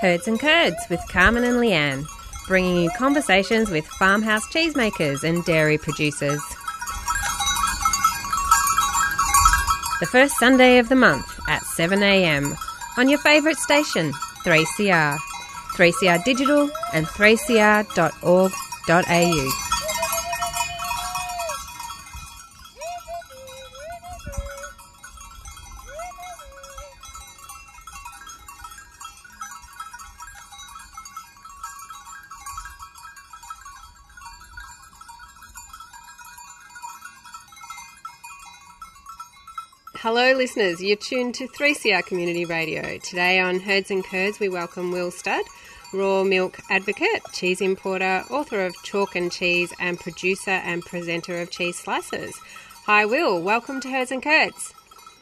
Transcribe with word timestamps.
Herds 0.00 0.28
and 0.28 0.38
Curds 0.38 0.76
with 0.88 1.00
Carmen 1.08 1.42
and 1.42 1.56
Leanne, 1.56 2.06
bringing 2.46 2.84
you 2.84 2.90
conversations 2.96 3.68
with 3.68 3.84
farmhouse 3.84 4.46
cheesemakers 4.46 5.24
and 5.24 5.44
dairy 5.44 5.76
producers. 5.76 6.40
The 9.98 10.06
first 10.06 10.38
Sunday 10.38 10.78
of 10.78 10.88
the 10.88 10.94
month 10.94 11.40
at 11.48 11.62
7am 11.62 12.56
on 12.96 13.08
your 13.08 13.18
favourite 13.18 13.58
station, 13.58 14.12
3CR, 14.44 15.18
3CR 15.74 16.24
Digital 16.24 16.70
and 16.92 17.06
3cr.org.au. 17.06 19.67
listeners. 40.38 40.80
You're 40.80 40.96
tuned 40.96 41.34
to 41.34 41.48
3CR 41.48 42.06
Community 42.06 42.44
Radio. 42.44 42.98
Today 42.98 43.40
on 43.40 43.58
Herds 43.58 43.90
and 43.90 44.04
Curds, 44.04 44.38
we 44.38 44.48
welcome 44.48 44.92
Will 44.92 45.10
Studd, 45.10 45.44
raw 45.92 46.22
milk 46.22 46.60
advocate, 46.70 47.22
cheese 47.32 47.60
importer, 47.60 48.22
author 48.30 48.64
of 48.64 48.72
Chalk 48.84 49.16
and 49.16 49.32
Cheese, 49.32 49.72
and 49.80 49.98
producer 49.98 50.52
and 50.52 50.80
presenter 50.84 51.40
of 51.40 51.50
Cheese 51.50 51.76
Slices. 51.76 52.38
Hi, 52.86 53.04
Will. 53.04 53.42
Welcome 53.42 53.80
to 53.80 53.90
Herds 53.90 54.12
and 54.12 54.22
Curds. 54.22 54.72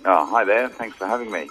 Oh, 0.04 0.26
hi 0.26 0.44
there. 0.44 0.68
Thanks 0.68 0.98
for 0.98 1.06
having 1.06 1.32
me. 1.32 1.48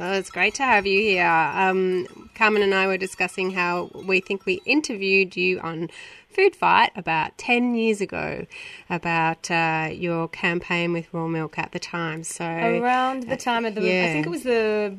Well, 0.00 0.14
it's 0.14 0.32
great 0.32 0.54
to 0.54 0.64
have 0.64 0.84
you 0.84 0.98
here. 0.98 1.24
Um, 1.24 2.23
Carmen 2.34 2.62
and 2.62 2.74
I 2.74 2.86
were 2.86 2.96
discussing 2.96 3.52
how 3.52 3.90
we 3.94 4.20
think 4.20 4.46
we 4.46 4.60
interviewed 4.64 5.36
you 5.36 5.60
on 5.60 5.90
Food 6.28 6.56
Fight 6.56 6.90
about 6.96 7.38
10 7.38 7.74
years 7.74 8.00
ago 8.00 8.46
about 8.90 9.50
uh, 9.50 9.88
your 9.92 10.28
campaign 10.28 10.92
with 10.92 11.12
raw 11.12 11.26
milk 11.28 11.58
at 11.58 11.72
the 11.72 11.78
time. 11.78 12.24
So 12.24 12.44
Around 12.44 13.28
the 13.28 13.36
time 13.36 13.64
of 13.64 13.74
the, 13.74 13.82
yeah. 13.82 14.04
I 14.04 14.12
think 14.12 14.26
it 14.26 14.30
was 14.30 14.42
the 14.42 14.96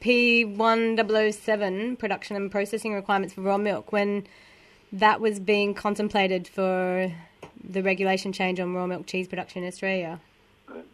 P1007 0.00 1.98
production 1.98 2.36
and 2.36 2.50
processing 2.50 2.94
requirements 2.94 3.34
for 3.34 3.40
raw 3.40 3.56
milk 3.56 3.92
when 3.92 4.26
that 4.92 5.20
was 5.20 5.40
being 5.40 5.74
contemplated 5.74 6.46
for 6.48 7.12
the 7.62 7.82
regulation 7.82 8.32
change 8.32 8.60
on 8.60 8.74
raw 8.74 8.86
milk 8.86 9.06
cheese 9.06 9.28
production 9.28 9.62
in 9.62 9.68
Australia. 9.68 10.20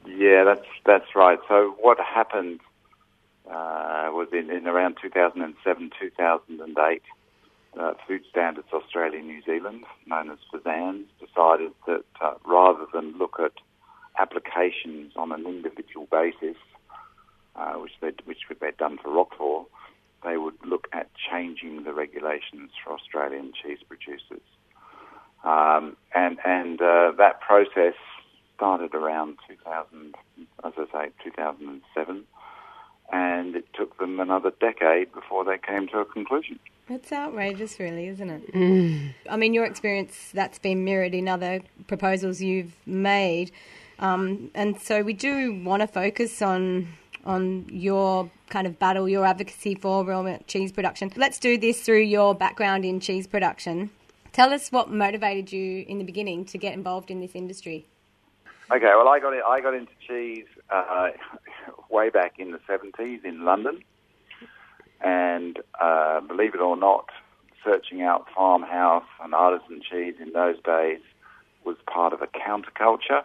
Yeah, 0.07 0.45
that's 0.45 0.67
that's 0.87 1.17
right. 1.17 1.39
So 1.49 1.75
what 1.81 1.99
happened 1.99 2.61
uh, 3.47 4.09
was 4.11 4.29
in, 4.33 4.51
in 4.51 4.67
around 4.67 4.97
2007, 5.03 5.91
2008, 6.01 7.03
uh, 7.79 7.95
Food 8.07 8.23
Standards 8.31 8.69
Australia 8.73 9.21
New 9.21 9.43
Zealand, 9.43 9.85
known 10.07 10.31
as 10.31 10.39
FSANZ, 10.53 11.05
decided 11.21 11.73
that 11.87 12.05
uh, 12.21 12.35
rather 12.47 12.87
than 12.93 13.19
look 13.19 13.39
at 13.39 13.53
applications 14.19 15.13
on 15.17 15.33
an 15.33 15.47
individual 15.47 16.07
basis, 16.11 16.57
uh, 17.57 17.75
which 17.75 17.93
they'd, 18.01 18.21
which 18.25 18.39
they'd 18.61 18.77
done 18.77 18.99
for 19.03 19.11
Roquefort, 19.11 19.67
they 20.25 20.37
would 20.37 20.55
look 20.65 20.89
at 20.93 21.11
changing 21.31 21.85
the 21.85 21.93
regulations 21.93 22.71
for 22.83 22.93
Australian 22.95 23.53
cheese 23.53 23.79
producers. 23.87 24.43
Um, 25.45 25.97
and 26.15 26.39
and 26.45 26.81
uh, 26.81 27.13
that 27.19 27.41
process 27.43 27.95
started 28.57 28.95
around 28.95 29.37
2000, 29.47 30.15
as 30.65 30.73
I 30.79 30.85
say, 30.93 31.13
2007, 31.23 32.25
and 33.13 33.57
it 33.57 33.67
took 33.75 33.99
them 33.99 34.21
another 34.21 34.53
decade 34.61 35.13
before 35.13 35.45
they 35.45 35.59
came 35.59 35.89
to 35.89 35.99
a 35.99 36.05
conclusion. 36.05 36.59
That's 36.89 37.13
outrageous, 37.13 37.79
really, 37.79 38.09
isn't 38.09 38.29
it? 38.31 39.15
I 39.31 39.37
mean, 39.37 39.55
your 39.55 39.65
experience 39.65 40.31
that's 40.35 40.59
been 40.59 40.85
mirrored 40.85 41.15
in 41.15 41.29
other 41.29 41.63
proposals 41.87 42.43
you've 42.43 42.75
made, 42.87 43.51
um, 43.99 44.51
and 44.55 44.81
so 44.81 45.03
we 45.03 45.15
do 45.15 45.63
want 45.63 45.81
to 45.81 45.87
focus 45.87 46.43
on 46.43 46.89
on 47.25 47.65
your 47.71 48.31
kind 48.51 48.67
of 48.67 48.79
battle, 48.79 49.09
your 49.09 49.25
advocacy 49.25 49.75
for 49.75 50.05
real 50.05 50.23
milk 50.23 50.47
cheese 50.47 50.71
production. 50.73 51.11
Let's 51.17 51.39
do 51.39 51.57
this 51.57 51.81
through 51.81 52.03
your 52.03 52.35
background 52.35 52.85
in 52.85 53.01
cheese 53.01 53.27
production. 53.27 53.91
Tell 54.33 54.53
us 54.53 54.71
what 54.71 54.91
motivated 54.91 55.53
you 55.53 55.85
in 55.89 55.99
the 55.99 56.05
beginning 56.05 56.45
to 56.47 56.59
get 56.59 56.75
involved 56.75 57.11
in 57.11 57.21
this 57.21 57.35
industry. 57.35 57.87
Okay, 58.71 58.93
well, 58.97 59.09
I 59.09 59.21
got 59.21 59.33
it, 59.33 59.43
I 59.47 59.61
got 59.61 59.75
into 59.75 59.93
cheese 60.07 60.47
uh, 60.71 61.11
way 61.95 62.11
back 62.11 62.35
in 62.39 62.51
the 62.51 62.61
seventies 62.67 63.21
in 63.25 63.45
London, 63.45 63.83
and 65.01 65.59
uh, 65.81 66.21
believe 66.21 66.55
it 66.55 66.61
or 66.61 66.77
not, 66.77 67.09
searching 67.65 68.03
out 68.03 68.27
farmhouse 68.37 69.09
and 69.23 69.33
artisan 69.35 69.81
cheese 69.89 70.15
in 70.21 70.33
those 70.33 70.57
days 70.65 71.01
was 71.65 71.77
part 71.87 72.13
of 72.13 72.21
a 72.21 72.27
counterculture, 72.27 73.23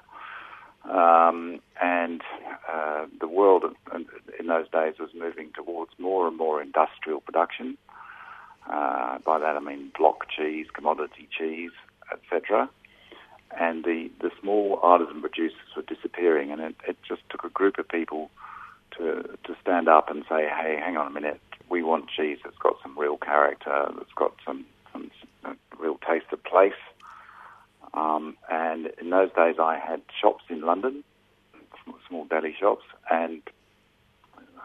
um, 0.90 1.59
and 1.81 2.22
uh, 2.72 3.06
the 3.19 3.28
world 3.28 3.63
in 4.40 4.47
those 4.47 4.69
days 4.69 4.94
was 5.00 5.09
moving 5.13 5.50
towards 5.56 5.91
more 5.97 6.28
and 6.28 6.38
more 6.38 6.62
industrial 6.62 7.19
production. 7.22 7.78
Uh, 8.69 9.18
by 9.25 9.40
that 9.40 9.58
I 9.58 9.59
mean 9.59 9.91
block 9.97 10.28
cheese, 10.29 10.68
commodity 10.74 11.28
cheese, 11.35 11.72
etc 12.13 12.69
and 13.58 13.84
the, 13.84 14.12
the 14.22 14.31
small 14.40 14.79
artisan 14.84 15.22
producers 15.22 15.58
were 15.75 15.81
disappearing, 15.81 16.52
and 16.52 16.62
it, 16.62 16.75
it 16.88 16.97
just 17.08 17.22
took 17.29 17.44
a 17.44 17.50
group 17.50 17.78
of 17.78 17.88
people 17.88 18.29
to 19.00 19.24
to 19.44 19.56
stand 19.62 19.88
up 19.90 20.10
and 20.10 20.24
say, 20.30 20.48
"Hey, 20.48 20.80
hang 20.84 20.98
on 20.98 21.08
a 21.08 21.10
minute, 21.10 21.42
we 21.70 21.82
want 21.84 22.10
cheese 22.10 22.40
that's 22.44 22.58
got 22.58 22.76
some 22.84 22.98
real 22.98 23.18
character, 23.18 23.92
that's 23.98 24.14
got 24.16 24.34
some 24.46 24.66
some, 24.94 25.10
real 25.80 25.98
taste 26.08 26.28
of 26.32 26.44
place." 26.44 26.82
Um, 27.94 28.38
and 28.50 28.92
in 29.02 29.09
those 29.09 29.32
days, 29.34 29.56
I 29.59 29.80
had 29.80 30.02
shops 30.22 30.44
in 30.50 30.62
London, 30.62 31.04
small 32.08 32.26
deli 32.26 32.56
shops, 32.59 32.86
and 33.09 33.42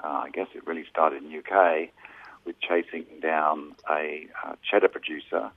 uh, 0.04 0.22
I 0.26 0.30
guess 0.30 0.48
it 0.54 0.66
really 0.66 0.84
started 0.90 1.22
in 1.22 1.38
UK 1.38 1.88
with 2.44 2.56
chasing 2.60 3.06
down 3.22 3.74
a 3.90 4.26
uh, 4.44 4.54
cheddar 4.68 4.88
producer 4.88 5.50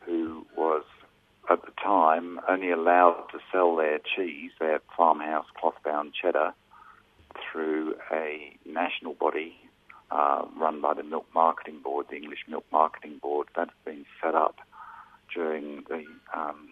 who 0.00 0.44
was 0.56 0.82
at 1.48 1.62
the 1.62 1.72
time 1.82 2.40
only 2.48 2.70
allowed 2.70 3.26
to 3.32 3.38
sell 3.52 3.76
their 3.76 3.98
cheese, 3.98 4.50
their 4.58 4.80
farmhouse 4.96 5.46
cloth-bound 5.58 6.12
cheddar, 6.20 6.52
through 7.50 7.94
a 8.12 8.56
national 8.66 9.14
body 9.14 9.54
uh, 10.10 10.44
run 10.58 10.80
by 10.80 10.94
the 10.94 11.02
Milk 11.02 11.26
Marketing 11.34 11.80
Board, 11.82 12.06
the 12.10 12.16
English 12.16 12.40
Milk 12.48 12.64
Marketing 12.72 13.18
Board. 13.22 13.48
That's 13.56 13.70
been 13.84 14.04
set 14.22 14.34
up 14.34 14.56
during 15.34 15.84
the 15.88 16.04
um, 16.34 16.68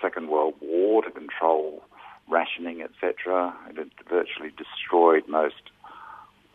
Second 0.00 0.28
World 0.28 0.54
War 0.60 1.02
to 1.02 1.10
control 1.10 1.82
rationing, 2.28 2.82
etc. 2.82 3.54
It 3.70 3.76
had 3.76 3.90
virtually 4.08 4.52
destroyed 4.56 5.24
most 5.28 5.70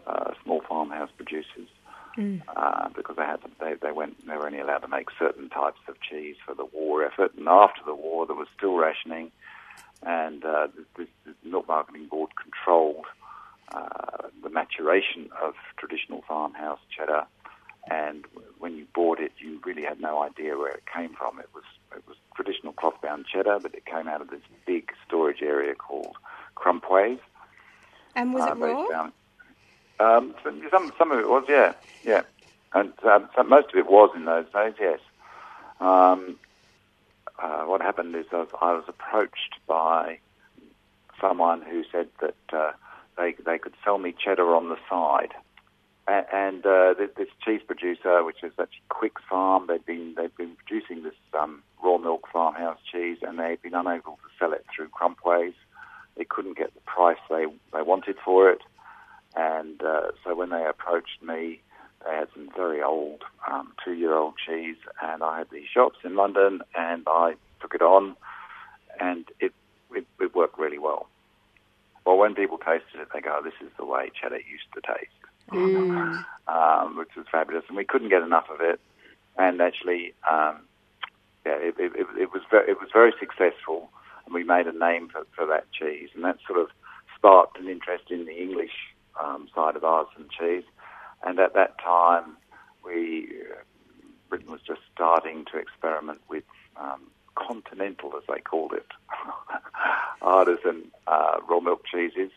uh, 0.05 0.31
small 0.43 0.61
farmhouse 0.67 1.09
producers. 1.15 1.69
Mm. 2.17 2.41
Uh, 2.55 2.89
because 2.95 3.15
they 3.15 3.23
had 3.23 3.39
to, 3.43 3.49
they, 3.59 3.75
they 3.79 3.91
went 3.91 4.25
they 4.25 4.35
were 4.35 4.47
only 4.47 4.59
allowed 4.59 4.79
to 4.79 4.87
make 4.87 5.09
certain 5.19 5.49
types 5.49 5.77
of 5.87 6.01
cheese 6.01 6.35
for 6.43 6.55
the 6.55 6.65
war 6.65 7.05
effort, 7.05 7.35
and 7.37 7.47
after 7.47 7.81
the 7.85 7.93
war 7.93 8.25
there 8.25 8.35
was 8.35 8.47
still 8.57 8.75
rationing, 8.75 9.31
and 10.03 10.43
uh, 10.45 10.67
the, 10.95 11.07
the, 11.25 11.33
milk 11.43 11.67
marketing 11.67 12.07
board 12.07 12.31
controlled 12.41 13.05
uh, 13.73 14.27
the 14.43 14.49
maturation 14.49 15.29
of 15.41 15.53
traditional 15.77 16.23
farmhouse 16.27 16.79
cheddar, 16.95 17.25
and 17.89 18.25
when 18.59 18.75
you 18.75 18.85
bought 18.93 19.19
it, 19.19 19.31
you 19.39 19.59
really 19.65 19.83
had 19.83 19.99
no 19.99 20.21
idea 20.21 20.57
where 20.57 20.71
it 20.71 20.83
came 20.93 21.13
from. 21.13 21.39
It 21.39 21.49
was 21.53 21.63
it 21.95 22.03
was 22.07 22.17
traditional 22.35 22.73
cloth-bound 22.73 23.25
cheddar, 23.25 23.59
but 23.61 23.73
it 23.73 23.85
came 23.85 24.07
out 24.07 24.21
of 24.21 24.29
this 24.29 24.41
big 24.65 24.91
storage 25.05 25.41
area 25.41 25.73
called 25.73 26.15
Crumpways. 26.55 27.19
And 28.15 28.33
was 28.33 28.45
it 28.49 28.57
raw? 28.57 28.87
Down, 28.87 29.13
um, 29.99 30.35
some 30.43 30.91
some 30.97 31.11
of 31.11 31.19
it 31.19 31.27
was, 31.27 31.45
yeah, 31.47 31.73
yeah, 32.03 32.21
and 32.73 32.93
um, 33.03 33.29
most 33.47 33.69
of 33.69 33.75
it 33.75 33.87
was 33.89 34.11
in 34.15 34.25
those 34.25 34.45
days, 34.53 34.73
yes. 34.79 34.99
Um, 35.79 36.37
uh, 37.39 37.63
what 37.63 37.81
happened 37.81 38.15
is 38.15 38.25
I 38.31 38.37
was, 38.37 38.49
I 38.61 38.73
was, 38.73 38.83
approached 38.87 39.55
by 39.67 40.19
someone 41.21 41.61
who 41.61 41.83
said 41.91 42.07
that 42.21 42.35
uh, 42.51 42.71
they 43.17 43.35
they 43.45 43.57
could 43.57 43.73
sell 43.83 43.97
me 43.97 44.13
cheddar 44.17 44.55
on 44.55 44.69
the 44.69 44.77
side, 44.89 45.33
and, 46.07 46.65
uh, 46.65 46.93
this, 46.97 47.27
cheese 47.43 47.61
producer, 47.65 48.23
which 48.23 48.43
is 48.43 48.53
actually 48.59 48.81
Quicke 48.89 49.19
Farm, 49.29 49.67
they'd 49.67 49.85
been 49.85 50.15
they'd 50.15 50.35
been 50.35 50.55
producing 50.55 51.03
this 51.03 51.15
um, 51.37 51.61
raw 51.83 51.97
milk 51.97 52.27
farmhouse 52.31 52.79
cheese, 52.91 53.17
and 53.21 53.37
they'd 53.39 53.61
been 53.61 53.73
unable 53.73 54.13
to 54.13 54.29
sell 54.39 54.53
it 54.53 54.65
through 54.73 54.87
Crumpways. 54.89 55.53
They 56.15 56.23
couldn't 56.23 56.57
get 56.57 56.73
the 56.73 56.81
price 56.81 57.17
they 57.29 57.45
they 57.73 57.81
wanted 57.81 58.17
for 58.23 58.49
it. 58.49 58.61
And 59.35 59.83
uh, 59.83 60.11
so 60.23 60.33
when 60.33 60.49
they 60.49 60.65
approached 60.65 61.21
me, 61.21 61.61
they 62.07 62.15
had 62.15 62.27
some 62.33 62.49
very 62.55 62.81
old 62.81 63.23
um, 63.51 63.73
two-year-old 63.83 64.35
cheese, 64.37 64.77
and 65.01 65.23
I 65.23 65.39
had 65.39 65.49
these 65.51 65.67
shops 65.67 65.97
in 66.03 66.15
London, 66.15 66.61
and 66.75 67.03
I 67.07 67.35
took 67.61 67.75
it 67.75 67.81
on, 67.81 68.15
and 68.99 69.25
it, 69.39 69.53
it, 69.91 70.05
it 70.19 70.35
worked 70.35 70.57
really 70.57 70.79
well. 70.79 71.07
Well, 72.05 72.17
when 72.17 72.35
people 72.35 72.57
tasted 72.57 73.01
it, 73.01 73.09
they 73.13 73.19
go, 73.19 73.41
"This 73.43 73.53
is 73.61 73.71
the 73.77 73.85
way 73.85 74.11
cheddar 74.19 74.37
used 74.37 74.71
to 74.75 74.81
taste." 74.81 75.11
um, 76.47 76.97
which 76.97 77.15
was 77.15 77.25
fabulous, 77.31 77.63
and 77.67 77.77
we 77.77 77.85
couldn't 77.85 78.09
get 78.09 78.21
enough 78.21 78.49
of 78.49 78.61
it. 78.61 78.79
And 79.37 79.61
actually, 79.61 80.13
um, 80.29 80.61
yeah, 81.45 81.57
it, 81.57 81.75
it, 81.77 82.07
it 82.17 82.33
was 82.33 82.41
very, 82.49 82.71
it 82.71 82.79
was 82.79 82.89
very 82.93 83.13
successful, 83.19 83.89
and 84.25 84.33
we 84.33 84.43
made 84.43 84.67
a 84.67 84.77
name 84.77 85.09
for, 85.09 85.25
for 85.35 85.45
that 85.47 85.65
cheese, 85.71 86.09
and 86.15 86.23
that 86.23 86.37
sort 86.47 86.59
of 86.59 86.67
sparked 87.15 87.59
an 87.59 87.67
interest 87.67 88.05
in 88.09 88.25
the 88.25 88.41
English 88.41 88.71
um, 89.23 89.47
side 89.53 89.75
of 89.75 89.83
artisan 89.83 90.27
cheese. 90.37 90.63
And 91.23 91.39
at 91.39 91.53
that 91.55 91.79
time, 91.79 92.37
we 92.83 93.29
uh, 93.51 93.61
Britain 94.29 94.51
was 94.51 94.61
just 94.65 94.81
starting 94.93 95.45
to 95.51 95.57
experiment 95.57 96.21
with 96.29 96.43
um, 96.77 97.01
continental, 97.35 98.13
as 98.17 98.23
they 98.27 98.41
called 98.41 98.73
it, 98.73 98.87
artisan 100.21 100.91
uh, 101.07 101.37
raw 101.49 101.59
milk 101.59 101.85
cheeses. 101.85 102.31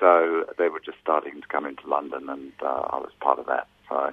So 0.00 0.44
they 0.58 0.68
were 0.68 0.80
just 0.80 0.98
starting 1.00 1.40
to 1.40 1.48
come 1.48 1.66
into 1.66 1.86
London, 1.88 2.28
and 2.28 2.52
uh, 2.62 2.86
I 2.90 2.98
was 2.98 3.10
part 3.20 3.38
of 3.38 3.46
that. 3.46 3.66
So 3.88 4.12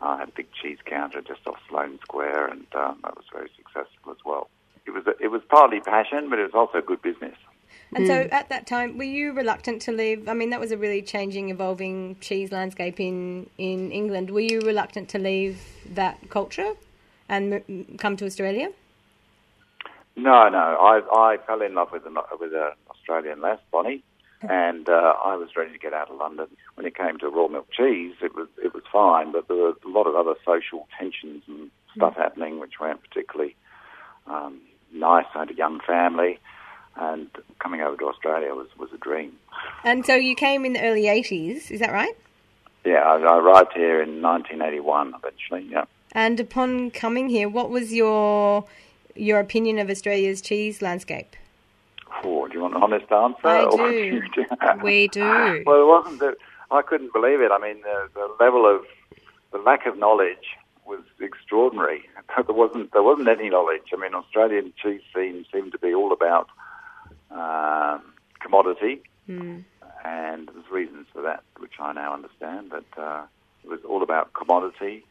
I 0.00 0.18
had 0.18 0.28
a 0.28 0.32
big 0.32 0.48
cheese 0.52 0.78
counter 0.84 1.22
just 1.22 1.46
off 1.46 1.58
Sloane 1.68 1.98
Square, 2.02 2.48
and 2.48 2.66
um, 2.74 2.98
that 3.02 3.16
was 3.16 3.24
very 3.32 3.50
successful 3.56 4.12
as 4.12 4.18
well. 4.24 4.48
It 4.86 4.90
was 4.90 5.04
it 5.20 5.28
was 5.28 5.42
partly 5.48 5.80
passion, 5.80 6.30
but 6.30 6.38
it 6.38 6.44
was 6.44 6.54
also 6.54 6.84
good 6.84 7.02
business. 7.02 7.36
And 7.94 8.06
so 8.06 8.28
at 8.30 8.48
that 8.50 8.66
time, 8.66 8.98
were 8.98 9.04
you 9.04 9.32
reluctant 9.32 9.80
to 9.82 9.92
leave? 9.92 10.28
I 10.28 10.34
mean, 10.34 10.50
that 10.50 10.60
was 10.60 10.72
a 10.72 10.76
really 10.76 11.00
changing, 11.00 11.48
evolving 11.48 12.16
cheese 12.20 12.52
landscape 12.52 13.00
in, 13.00 13.48
in 13.56 13.90
England. 13.90 14.30
Were 14.30 14.40
you 14.40 14.60
reluctant 14.60 15.08
to 15.10 15.18
leave 15.18 15.62
that 15.94 16.28
culture 16.28 16.74
and 17.28 17.62
m- 17.68 17.96
come 17.98 18.16
to 18.18 18.26
Australia? 18.26 18.70
No, 20.16 20.48
no. 20.48 20.58
I 20.58 21.00
I 21.12 21.36
fell 21.46 21.62
in 21.62 21.74
love 21.74 21.92
with 21.92 22.04
an 22.04 22.18
with 22.40 22.52
an 22.52 22.72
Australian 22.90 23.40
lass, 23.40 23.60
Bonnie, 23.70 24.02
and 24.42 24.88
uh, 24.88 25.14
I 25.24 25.36
was 25.36 25.50
ready 25.56 25.72
to 25.72 25.78
get 25.78 25.94
out 25.94 26.10
of 26.10 26.16
London. 26.16 26.48
When 26.74 26.86
it 26.86 26.96
came 26.96 27.18
to 27.18 27.28
raw 27.28 27.46
milk 27.46 27.68
cheese, 27.70 28.14
it 28.20 28.34
was 28.34 28.48
it 28.62 28.74
was 28.74 28.82
fine, 28.92 29.30
but 29.30 29.46
there 29.46 29.56
were 29.56 29.74
a 29.84 29.88
lot 29.88 30.08
of 30.08 30.16
other 30.16 30.34
social 30.44 30.88
tensions 30.98 31.44
and 31.46 31.70
stuff 31.94 32.16
happening 32.16 32.58
which 32.58 32.80
weren't 32.80 33.00
particularly 33.00 33.54
um, 34.26 34.60
nice. 34.92 35.26
I 35.34 35.40
had 35.40 35.50
a 35.50 35.54
young 35.54 35.78
family, 35.86 36.40
and 36.98 37.28
coming 37.58 37.80
over 37.80 37.96
to 37.96 38.06
Australia 38.06 38.54
was 38.54 38.68
was 38.78 38.90
a 38.92 38.98
dream. 38.98 39.32
And 39.84 40.04
so 40.04 40.14
you 40.14 40.34
came 40.34 40.64
in 40.64 40.72
the 40.74 40.82
early 40.82 41.04
80s, 41.04 41.70
is 41.70 41.80
that 41.80 41.92
right? 41.92 42.16
Yeah, 42.84 43.02
I, 43.02 43.16
I 43.16 43.38
arrived 43.38 43.72
here 43.74 44.02
in 44.02 44.22
1981 44.22 45.14
eventually. 45.14 45.66
Yeah. 45.70 45.84
And 46.12 46.40
upon 46.40 46.90
coming 46.90 47.28
here, 47.28 47.48
what 47.48 47.70
was 47.70 47.92
your 47.92 48.64
your 49.14 49.40
opinion 49.40 49.78
of 49.78 49.90
Australia's 49.90 50.40
cheese 50.40 50.80
landscape? 50.80 51.36
Oh, 52.24 52.48
do 52.48 52.54
you 52.54 52.60
want 52.62 52.76
an 52.76 52.82
honest 52.82 53.10
answer? 53.12 53.46
I 53.46 53.64
or- 53.64 53.90
do. 53.90 54.22
We 54.82 55.08
do. 55.08 55.62
Well, 55.66 55.82
it 55.82 55.86
wasn't 55.86 56.20
that 56.20 56.36
I 56.70 56.82
couldn't 56.82 57.12
believe 57.12 57.40
it. 57.40 57.50
I 57.50 57.58
mean, 57.58 57.80
the, 57.82 58.08
the 58.14 58.28
level 58.40 58.66
of 58.66 58.84
the 59.52 59.58
lack 59.58 59.86
of 59.86 59.98
knowledge 59.98 60.56
was 60.86 61.00
extraordinary. 61.20 62.02
There 62.46 62.54
wasn't 62.54 62.92
there 62.92 63.02
wasn't 63.02 63.28
any 63.28 63.50
knowledge. 63.50 63.90
I 63.92 63.96
mean, 63.96 64.14
Australian 64.14 64.72
cheese 64.80 65.00
scene 65.14 65.44
seemed 65.52 65.72
to 65.72 65.78
be 65.78 65.92
all 65.92 66.12
about 66.12 66.48
um, 67.30 68.02
commodity, 68.40 69.02
and 70.04 70.48
there's 70.48 70.70
reasons 70.70 71.06
for 71.12 71.22
that, 71.22 71.42
which 71.58 71.72
I 71.80 71.92
now 71.92 72.14
understand. 72.14 72.70
But 72.70 72.86
uh, 73.00 73.24
it 73.64 73.70
was 73.70 73.80
all 73.88 74.02
about 74.02 74.32
commodity, 74.32 75.04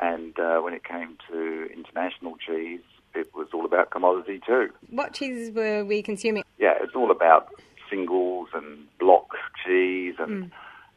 and 0.00 0.38
uh, 0.38 0.60
when 0.60 0.74
it 0.74 0.84
came 0.84 1.16
to 1.30 1.68
international 1.74 2.36
cheese, 2.36 2.80
it 3.14 3.34
was 3.34 3.48
all 3.52 3.64
about 3.64 3.90
commodity 3.90 4.40
too. 4.46 4.70
What 4.90 5.12
cheeses 5.12 5.54
were 5.54 5.84
we 5.84 6.02
consuming? 6.02 6.44
Yeah, 6.58 6.74
it's 6.80 6.94
all 6.94 7.10
about 7.10 7.48
singles 7.90 8.48
and 8.54 8.86
block 8.98 9.34
cheese 9.64 10.14
and 10.18 10.50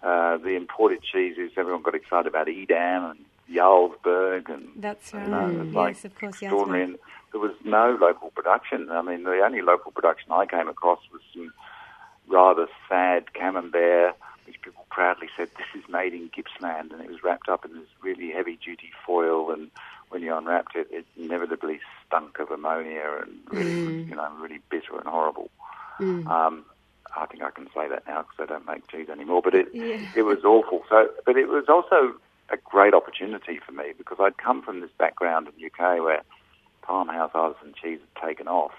uh, 0.04 0.38
the 0.38 0.56
imported 0.56 1.02
cheeses. 1.04 1.52
Everyone 1.58 1.82
got 1.82 1.96
excited 1.96 2.28
about 2.28 2.48
Edam 2.48 3.12
and 3.12 3.20
Jarlsberg 3.50 4.50
and 4.54 4.68
That's 4.76 5.14
right. 5.14 5.26
you 5.26 5.32
know, 5.32 5.50
it 5.50 5.66
was 5.66 5.74
like 5.74 5.96
yes, 5.96 6.06
of 6.06 6.16
course. 6.16 6.40
Jarlsberg. 6.40 6.96
There 7.32 7.40
was 7.42 7.54
no 7.64 7.98
local 8.00 8.30
production. 8.32 8.90
I 8.92 9.02
mean, 9.02 9.24
the 9.24 9.42
only 9.44 9.62
local 9.62 9.92
production 9.92 10.32
I 10.32 10.46
came 10.46 10.68
across 10.68 11.00
was 11.12 11.22
some 11.34 11.54
rather 12.28 12.68
sad 12.90 13.34
camembert, 13.34 14.16
which 14.46 14.62
people 14.62 14.86
proudly 14.90 15.28
said 15.38 15.50
this 15.58 15.82
is 15.82 15.90
made 15.90 16.14
in 16.14 16.30
Gippsland, 16.36 16.92
and 16.92 17.02
it 17.02 17.10
was 17.10 17.24
wrapped 17.24 17.48
up 17.50 17.64
in 17.66 17.74
this 17.74 17.88
really 18.02 18.32
heavy-duty 18.32 18.92
foil. 19.06 19.52
And 19.52 19.72
when 20.10 20.22
you 20.22 20.36
unwrapped 20.36 20.76
it, 20.76 20.88
it 20.92 21.06
inevitably 21.18 21.80
stunk 22.06 22.40
of 22.40 22.52
ammonia 22.52 23.22
and 23.22 23.32
really, 23.50 23.76
was, 23.86 23.96
you 24.10 24.16
know, 24.16 24.30
really 24.40 24.60
bitter 24.70 24.98
and 24.98 25.08
horrible. 25.08 25.50
Um, 26.28 26.66
I 27.16 27.26
think 27.28 27.44
I 27.44 27.52
can 27.52 27.68
say 27.76 27.88
that 27.90 28.08
now 28.08 28.24
because 28.24 28.40
I 28.40 28.46
don't 28.46 28.66
make 28.66 28.88
cheese 28.88 29.10
anymore. 29.10 29.42
But 29.44 29.56
it 29.56 29.68
Yeah. 29.74 29.98
it 30.16 30.24
was 30.24 30.44
awful. 30.44 30.84
So, 30.90 31.10
but 31.26 31.38
it 31.38 31.48
was 31.48 31.66
also 31.70 32.16
a 32.50 32.58
great 32.58 32.94
opportunity 32.94 33.60
for 33.66 33.72
me 33.72 33.94
because 33.98 34.18
I'd 34.20 34.38
come 34.38 34.62
from 34.62 34.82
this 34.82 34.90
background 34.98 35.48
in 35.48 35.54
the 35.58 35.66
UK 35.68 36.02
where 36.04 36.22
farmhouse 36.86 37.32
artisan 37.34 37.74
cheese 37.82 38.00
had 38.00 38.28
taken 38.28 38.48
off. 38.48 38.74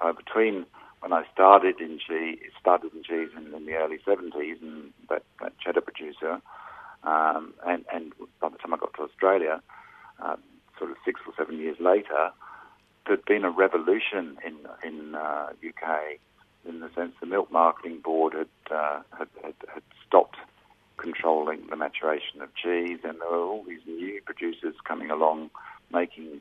So 0.00 0.12
between 0.12 0.66
when 1.00 1.12
I 1.12 1.24
started 1.32 1.80
in 1.80 1.98
cheese, 1.98 2.38
started 2.60 2.92
in 2.94 3.02
cheese 3.02 3.30
in, 3.36 3.54
in 3.54 3.66
the 3.66 3.74
early 3.74 3.98
seventies, 4.04 4.58
and 4.60 4.92
that, 5.08 5.22
that 5.40 5.52
cheddar 5.58 5.80
producer, 5.80 6.40
um, 7.04 7.54
and 7.66 7.84
and 7.92 8.12
by 8.40 8.48
the 8.48 8.58
time 8.58 8.74
I 8.74 8.76
got 8.76 8.94
to 8.94 9.02
Australia, 9.02 9.62
um, 10.20 10.38
sort 10.78 10.90
of 10.90 10.96
six 11.04 11.20
or 11.26 11.32
seven 11.36 11.58
years 11.58 11.76
later, 11.80 12.30
there'd 13.06 13.24
been 13.24 13.44
a 13.44 13.50
revolution 13.50 14.38
in 14.44 14.56
in 14.84 15.14
uh, 15.14 15.48
UK 15.66 16.18
in 16.68 16.80
the 16.80 16.90
sense 16.94 17.12
the 17.20 17.26
milk 17.26 17.50
marketing 17.52 18.00
board 18.02 18.34
had, 18.34 18.74
uh, 18.74 19.00
had, 19.16 19.28
had 19.42 19.54
had 19.72 19.82
stopped 20.06 20.36
controlling 20.96 21.66
the 21.68 21.76
maturation 21.76 22.40
of 22.40 22.54
cheese, 22.54 22.98
and 23.04 23.20
there 23.20 23.30
were 23.30 23.44
all 23.44 23.64
these 23.64 23.86
new 23.86 24.20
producers 24.24 24.74
coming 24.84 25.10
along 25.10 25.50
making 25.92 26.40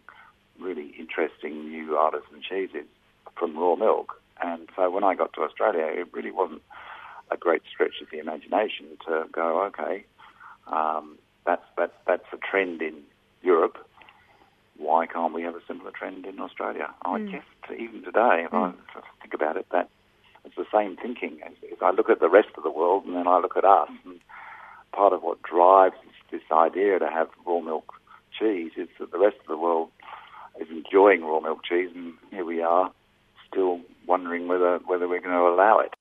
really 0.59 0.93
interesting 0.97 1.69
new 1.69 1.95
artisan 1.95 2.41
cheeses 2.41 2.85
from 3.37 3.57
raw 3.57 3.75
milk. 3.75 4.21
And 4.41 4.69
so 4.75 4.89
when 4.89 5.03
I 5.03 5.15
got 5.15 5.33
to 5.33 5.41
Australia, 5.41 5.85
it 5.85 6.13
really 6.13 6.31
wasn't 6.31 6.61
a 7.31 7.37
great 7.37 7.63
stretch 7.71 8.01
of 8.01 8.09
the 8.11 8.19
imagination 8.19 8.97
to 9.07 9.25
go, 9.31 9.63
okay, 9.65 10.05
um, 10.67 11.17
that's 11.45 11.63
that's 11.77 11.93
that's 12.07 12.25
a 12.33 12.37
trend 12.37 12.81
in 12.81 13.01
Europe. 13.41 13.77
Why 14.77 15.05
can't 15.05 15.33
we 15.33 15.43
have 15.43 15.55
a 15.55 15.61
similar 15.67 15.91
trend 15.91 16.25
in 16.25 16.39
Australia? 16.39 16.93
I 17.05 17.19
guess 17.19 17.45
even 17.71 18.03
today, 18.03 18.45
if 18.45 18.53
I 18.53 18.73
think 19.21 19.33
about 19.33 19.55
it, 19.55 19.67
that 19.71 19.89
it's 20.43 20.55
the 20.55 20.65
same 20.73 20.97
thinking. 20.97 21.39
As, 21.45 21.53
as 21.71 21.77
I 21.81 21.91
look 21.91 22.09
at 22.09 22.19
the 22.19 22.29
rest 22.29 22.49
of 22.57 22.63
the 22.63 22.69
world, 22.71 23.05
and 23.05 23.15
then 23.15 23.27
I 23.27 23.39
look 23.39 23.55
at 23.55 23.63
us, 23.63 23.89
and 24.03 24.19
part 24.91 25.13
of 25.13 25.23
what 25.23 25.41
drives 25.43 25.95
this, 26.03 26.41
this 26.41 26.51
idea 26.51 26.99
to 26.99 27.07
have 27.07 27.29
raw 27.45 27.59
milk 27.61 27.93
cheese 28.37 28.71
is 28.75 28.89
that 28.99 29.11
the 29.11 29.19
rest 29.19 29.37
of 29.39 29.47
the 29.47 29.57
world 29.57 29.89
is 30.59 30.67
enjoying 30.69 31.23
raw 31.23 31.39
milk 31.39 31.63
cheese, 31.63 31.89
and 31.93 32.13
here 32.31 32.45
we 32.45 32.61
are, 32.61 32.91
still 33.49 33.81
wondering 34.07 34.47
whether 34.47 34.79
whether 34.85 35.07
we're 35.07 35.21
going 35.21 35.35
to 35.35 35.47
allow 35.47 35.79
it. 35.79 35.93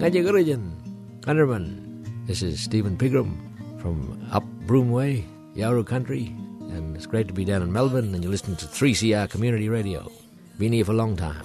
Gajagurajan, 0.00 1.20
Gunnerman. 1.20 2.26
This 2.26 2.42
is 2.42 2.62
Stephen 2.62 2.96
Pigram 2.96 3.36
from 3.80 4.26
up 4.32 4.44
Broomway, 4.66 5.24
Yawuru 5.54 5.86
Country, 5.86 6.26
and 6.70 6.96
it's 6.96 7.06
great 7.06 7.28
to 7.28 7.34
be 7.34 7.44
down 7.44 7.62
in 7.62 7.72
Melbourne, 7.72 8.14
and 8.14 8.22
you're 8.22 8.30
listening 8.30 8.56
to 8.58 8.66
3CR 8.66 9.28
Community 9.28 9.68
Radio. 9.68 10.10
Been 10.58 10.72
here 10.72 10.84
for 10.84 10.92
a 10.92 10.94
long 10.94 11.16
time. 11.16 11.42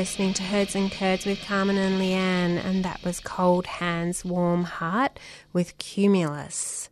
Listening 0.00 0.32
to 0.32 0.42
Herds 0.42 0.74
and 0.74 0.90
Curds 0.90 1.26
with 1.26 1.44
Carmen 1.44 1.76
and 1.76 2.00
Leanne, 2.00 2.56
and 2.64 2.82
that 2.86 3.04
was 3.04 3.20
Cold 3.20 3.66
Hands, 3.66 4.24
Warm 4.24 4.64
Heart 4.64 5.18
with 5.52 5.76
Cumulus. 5.76 6.88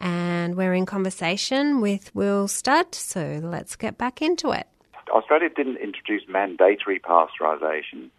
And 0.00 0.56
we're 0.56 0.74
in 0.74 0.84
conversation 0.84 1.80
with 1.80 2.12
Will 2.12 2.48
Studd, 2.48 2.92
so 2.92 3.38
let's 3.40 3.76
get 3.76 3.96
back 3.96 4.20
into 4.20 4.50
it. 4.50 4.66
Australia 5.12 5.48
didn't 5.48 5.76
introduce 5.76 6.22
mandatory 6.28 6.98
pasteurisation 6.98 8.10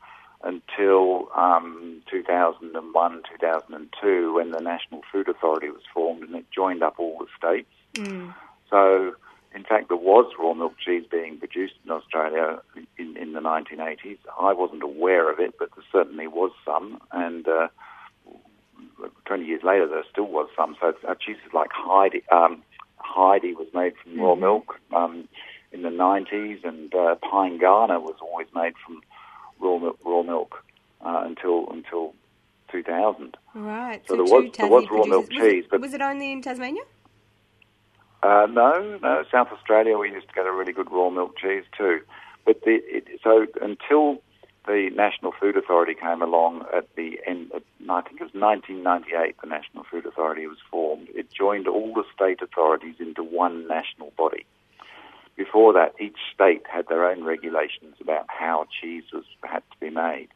until 0.45 1.27
um, 1.35 2.01
2001, 2.09 3.23
2002, 3.37 4.33
when 4.33 4.51
the 4.51 4.61
National 4.61 5.01
Food 5.11 5.27
Authority 5.27 5.69
was 5.69 5.83
formed 5.93 6.23
and 6.23 6.35
it 6.35 6.45
joined 6.55 6.83
up 6.83 6.95
all 6.99 7.17
the 7.19 7.27
states. 7.37 7.67
Mm. 7.95 8.33
So, 8.69 9.13
in 9.53 9.63
fact, 9.63 9.89
there 9.89 9.97
was 9.97 10.31
raw 10.39 10.53
milk 10.53 10.75
cheese 10.83 11.03
being 11.11 11.37
produced 11.37 11.73
in 11.83 11.91
Australia 11.91 12.59
in, 12.97 13.17
in 13.17 13.33
the 13.33 13.39
1980s. 13.41 14.17
I 14.39 14.53
wasn't 14.53 14.83
aware 14.83 15.31
of 15.31 15.39
it, 15.39 15.55
but 15.59 15.69
there 15.75 15.83
certainly 15.91 16.27
was 16.27 16.51
some, 16.65 16.99
and 17.11 17.47
uh, 17.47 17.67
20 19.25 19.45
years 19.45 19.61
later, 19.63 19.87
there 19.87 20.03
still 20.11 20.27
was 20.27 20.49
some. 20.55 20.75
So, 20.79 20.93
uh, 21.07 21.15
cheeses 21.15 21.51
like 21.53 21.69
Heidi, 21.73 22.23
um, 22.31 22.63
Heidi 22.97 23.53
was 23.53 23.67
made 23.73 23.93
from 23.97 24.19
raw 24.19 24.35
Mhm. 24.35 24.39
milk 24.39 24.79
um, 24.93 25.27
in 25.71 25.81
the 25.81 25.89
90s, 25.89 26.63
and 26.63 26.93
uh, 26.93 27.15
Pyengana 27.23 28.01
was 28.01 28.15
always 28.21 28.47
made 28.53 28.73
from 28.85 29.01
raw 29.59 29.77
milk, 29.77 29.99
raw 30.05 30.21
milk 30.23 30.63
uh, 31.01 31.23
until 31.25 31.67
until 31.71 32.13
2000. 32.71 33.35
Right. 33.53 34.01
So 34.07 34.15
there 34.15 34.25
two 34.25 34.31
was- 34.31 34.51
there 34.57 34.67
was 34.69 34.89
raw 34.89 35.05
milk 35.05 35.25
producers. 35.27 35.29
Was 35.29 35.47
it- 35.47 35.51
cheese, 35.61 35.65
but- 35.69 35.81
was 35.81 35.93
it 35.93 36.01
only 36.01 36.31
in 36.31 36.41
Tasmania? 36.41 36.83
Uh, 38.23 38.47
no, 38.49 38.99
no. 39.01 39.23
South 39.31 39.47
Australia, 39.51 39.97
we 39.97 40.11
used 40.11 40.27
to 40.27 40.33
get 40.33 40.45
a 40.45 40.51
really 40.51 40.73
good 40.73 40.91
raw 40.91 41.09
milk 41.09 41.37
cheese 41.37 41.63
too. 41.77 42.01
But 42.45 42.61
the, 42.63 42.79
it, 42.83 43.19
so 43.23 43.47
until 43.61 44.21
the 44.67 44.91
National 44.95 45.31
Food 45.31 45.57
Authority 45.57 45.95
came 45.95 46.21
along 46.21 46.65
at 46.75 46.93
the 46.95 47.19
end, 47.25 47.51
of, 47.51 47.63
I 47.89 48.01
think 48.01 48.21
it 48.21 48.25
was 48.25 48.33
1998, 48.33 49.35
the 49.41 49.47
National 49.47 49.83
Food 49.83 50.05
Authority 50.05 50.45
was 50.45 50.59
formed. 50.69 51.07
It 51.15 51.31
joined 51.31 51.67
all 51.67 51.93
the 51.93 52.03
state 52.13 52.41
authorities 52.41 52.95
into 52.99 53.23
one 53.23 53.67
national 53.67 54.11
body. 54.17 54.45
Before 55.35 55.73
that, 55.73 55.95
each 55.99 56.17
state 56.33 56.63
had 56.71 56.87
their 56.87 57.09
own 57.09 57.23
regulations 57.23 57.95
about 57.99 58.25
how 58.27 58.67
cheese 58.81 59.05
was 59.11 59.25
had 59.43 59.63
to 59.71 59.79
be 59.79 59.89
made. 59.89 60.27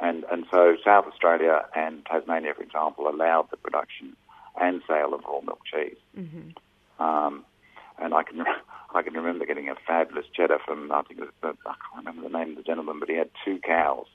And, 0.00 0.24
and 0.30 0.46
so 0.50 0.76
South 0.84 1.06
Australia 1.06 1.66
and 1.74 2.06
Tasmania, 2.06 2.54
for 2.54 2.62
example, 2.62 3.08
allowed 3.08 3.50
the 3.50 3.56
production 3.56 4.16
and 4.58 4.80
sale 4.88 5.12
of 5.12 5.24
raw 5.24 5.40
milk 5.40 5.60
cheese. 5.64 5.96
Mm-hmm. 6.16 6.50
Um, 6.98 7.44
and 7.98 8.14
I 8.14 8.22
can 8.22 8.44
I 8.94 9.02
can 9.02 9.14
remember 9.14 9.44
getting 9.46 9.68
a 9.68 9.74
fabulous 9.86 10.26
cheddar 10.34 10.58
from 10.64 10.90
I 10.92 11.02
think 11.02 11.20
it 11.20 11.28
was 11.42 11.56
I 11.66 11.74
can't 11.74 12.06
remember 12.06 12.22
the 12.28 12.38
name 12.38 12.50
of 12.50 12.56
the 12.56 12.62
gentleman, 12.62 12.98
but 13.00 13.08
he 13.08 13.16
had 13.16 13.30
two 13.44 13.58
cows. 13.58 14.06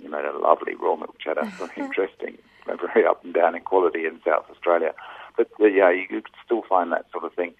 He 0.00 0.08
made 0.08 0.24
a 0.24 0.38
lovely 0.38 0.74
raw 0.74 0.96
milk 0.96 1.16
cheddar. 1.18 1.44
Very 1.58 1.72
interesting, 1.76 2.38
very 2.66 3.06
up 3.06 3.24
and 3.24 3.32
down 3.32 3.54
in 3.54 3.62
quality 3.62 4.04
in 4.04 4.20
South 4.26 4.44
Australia. 4.50 4.92
But 5.36 5.48
uh, 5.60 5.66
yeah, 5.66 5.90
you 5.90 6.06
could 6.08 6.26
still 6.44 6.62
find 6.68 6.92
that 6.92 7.06
sort 7.12 7.24
of 7.24 7.32
thing. 7.34 7.54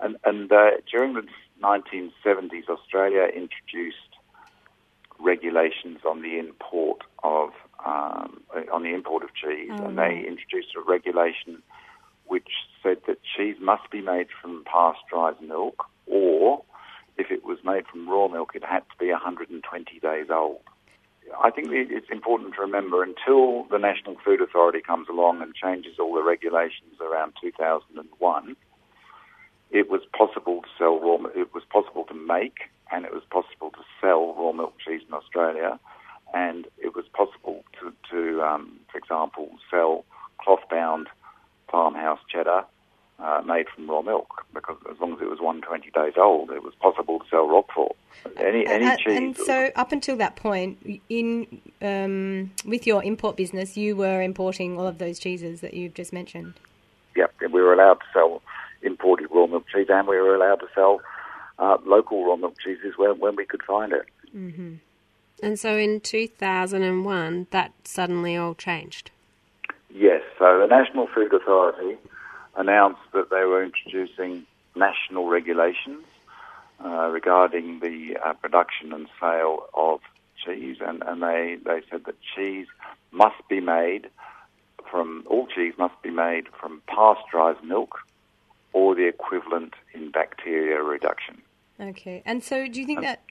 And 0.00 0.16
and 0.24 0.50
uh, 0.50 0.70
during 0.90 1.14
the 1.14 1.26
1970s, 1.62 2.68
Australia 2.68 3.22
introduced 3.34 3.96
regulations 5.18 5.98
on 6.06 6.22
the 6.22 6.38
import 6.38 7.02
of 7.22 7.50
um, 7.84 8.42
on 8.72 8.82
the 8.82 8.92
import 8.94 9.22
of 9.22 9.30
cheese, 9.34 9.70
Oh, 9.70 9.86
and 9.86 9.98
they 9.98 10.24
introduced 10.26 10.74
a 10.76 10.80
regulation 10.80 11.62
which 12.26 12.48
said 12.86 12.98
that 13.06 13.18
cheese 13.36 13.56
must 13.60 13.90
be 13.90 14.00
made 14.00 14.28
from 14.40 14.64
pasteurized 14.64 15.40
milk, 15.40 15.84
or 16.06 16.62
if 17.16 17.30
it 17.30 17.44
was 17.44 17.58
made 17.64 17.86
from 17.86 18.08
raw 18.08 18.28
milk, 18.28 18.52
it 18.54 18.62
had 18.64 18.80
to 18.80 18.96
be 18.98 19.10
120 19.10 19.98
days 20.00 20.26
old. 20.30 20.60
I 21.42 21.50
think 21.50 21.68
it's 21.72 22.10
important 22.10 22.54
to 22.54 22.60
remember 22.60 23.02
until 23.02 23.64
the 23.64 23.78
National 23.78 24.14
Food 24.24 24.40
Authority 24.40 24.80
comes 24.80 25.08
along 25.08 25.42
and 25.42 25.52
changes 25.54 25.98
all 25.98 26.14
the 26.14 26.22
regulations 26.22 27.00
around 27.00 27.32
2001, 27.42 28.56
it 29.72 29.90
was 29.90 30.02
possible 30.16 30.62
to 30.62 30.68
sell 30.78 31.00
raw. 31.00 31.16
It 31.34 31.52
was 31.52 31.64
possible 31.68 32.04
to 32.04 32.14
make 32.14 32.70
and 32.92 33.04
it 33.04 33.12
was 33.12 33.24
possible 33.28 33.70
to 33.70 33.82
sell 34.00 34.34
raw 34.34 34.52
milk 34.52 34.74
cheese 34.78 35.02
in 35.08 35.12
Australia, 35.12 35.80
and 36.32 36.68
it 36.78 36.94
was 36.94 37.04
possible 37.12 37.64
to, 37.80 37.92
to 38.10 38.40
um, 38.42 38.78
for 38.92 38.98
example, 38.98 39.50
sell 39.68 40.04
cloth-bound 40.38 41.08
farmhouse 41.68 42.20
cheddar 42.28 42.64
uh, 43.18 43.42
made 43.46 43.66
from 43.74 43.88
raw 43.88 44.02
milk 44.02 44.44
because 44.52 44.76
as 44.90 44.98
long 45.00 45.14
as 45.14 45.20
it 45.20 45.28
was 45.28 45.40
120 45.40 45.90
days 45.90 46.14
old, 46.16 46.50
it 46.50 46.62
was 46.62 46.74
possible 46.74 47.18
to 47.18 47.24
sell 47.30 47.48
Roquefort. 47.48 47.96
Any 48.36 48.66
any 48.66 48.84
and, 48.84 48.98
cheese. 48.98 49.16
and 49.16 49.36
so 49.36 49.70
up 49.76 49.92
until 49.92 50.16
that 50.16 50.36
point, 50.36 51.00
in 51.08 51.60
um, 51.80 52.50
with 52.64 52.86
your 52.86 53.02
import 53.02 53.36
business, 53.36 53.76
you 53.76 53.96
were 53.96 54.20
importing 54.20 54.78
all 54.78 54.86
of 54.86 54.98
those 54.98 55.18
cheeses 55.18 55.60
that 55.60 55.74
you've 55.74 55.94
just 55.94 56.12
mentioned. 56.12 56.54
Yep, 57.14 57.34
we 57.52 57.62
were 57.62 57.72
allowed 57.72 57.94
to 58.00 58.06
sell 58.12 58.42
imported 58.82 59.28
raw 59.30 59.46
milk 59.46 59.66
cheese, 59.72 59.86
and 59.88 60.06
we 60.06 60.16
were 60.16 60.34
allowed 60.34 60.56
to 60.56 60.68
sell 60.74 61.00
uh, 61.58 61.78
local 61.86 62.26
raw 62.26 62.36
milk 62.36 62.58
cheeses 62.58 62.94
when, 62.96 63.18
when 63.18 63.36
we 63.36 63.46
could 63.46 63.62
find 63.62 63.92
it. 63.92 64.06
Mm-hmm. 64.34 64.74
And 65.42 65.58
so 65.58 65.76
in 65.76 66.00
2001, 66.00 67.46
that 67.50 67.72
suddenly 67.84 68.36
all 68.36 68.54
changed. 68.54 69.10
Yes, 69.94 70.22
so 70.38 70.58
the 70.58 70.66
National 70.66 71.06
Food 71.06 71.32
Authority 71.32 71.98
announced 72.56 73.00
that 73.12 73.30
they 73.30 73.44
were 73.44 73.62
introducing 73.62 74.46
national 74.74 75.28
regulations 75.28 76.04
uh, 76.84 77.08
regarding 77.08 77.80
the 77.80 78.16
uh, 78.24 78.32
production 78.34 78.92
and 78.92 79.08
sale 79.20 79.66
of 79.74 80.00
cheese, 80.44 80.76
and, 80.80 81.02
and 81.06 81.22
they, 81.22 81.56
they 81.64 81.80
said 81.90 82.04
that 82.04 82.16
cheese 82.34 82.66
must 83.12 83.36
be 83.48 83.60
made 83.60 84.08
from, 84.90 85.24
all 85.26 85.46
cheese 85.46 85.74
must 85.78 86.00
be 86.02 86.10
made 86.10 86.46
from 86.60 86.82
pasteurized 86.86 87.62
milk 87.64 87.98
or 88.72 88.94
the 88.94 89.06
equivalent 89.06 89.74
in 89.94 90.10
bacteria 90.10 90.82
reduction. 90.82 91.40
Okay, 91.80 92.22
and 92.24 92.42
so 92.42 92.66
do 92.68 92.80
you 92.80 92.86
think 92.86 93.00
that 93.00 93.22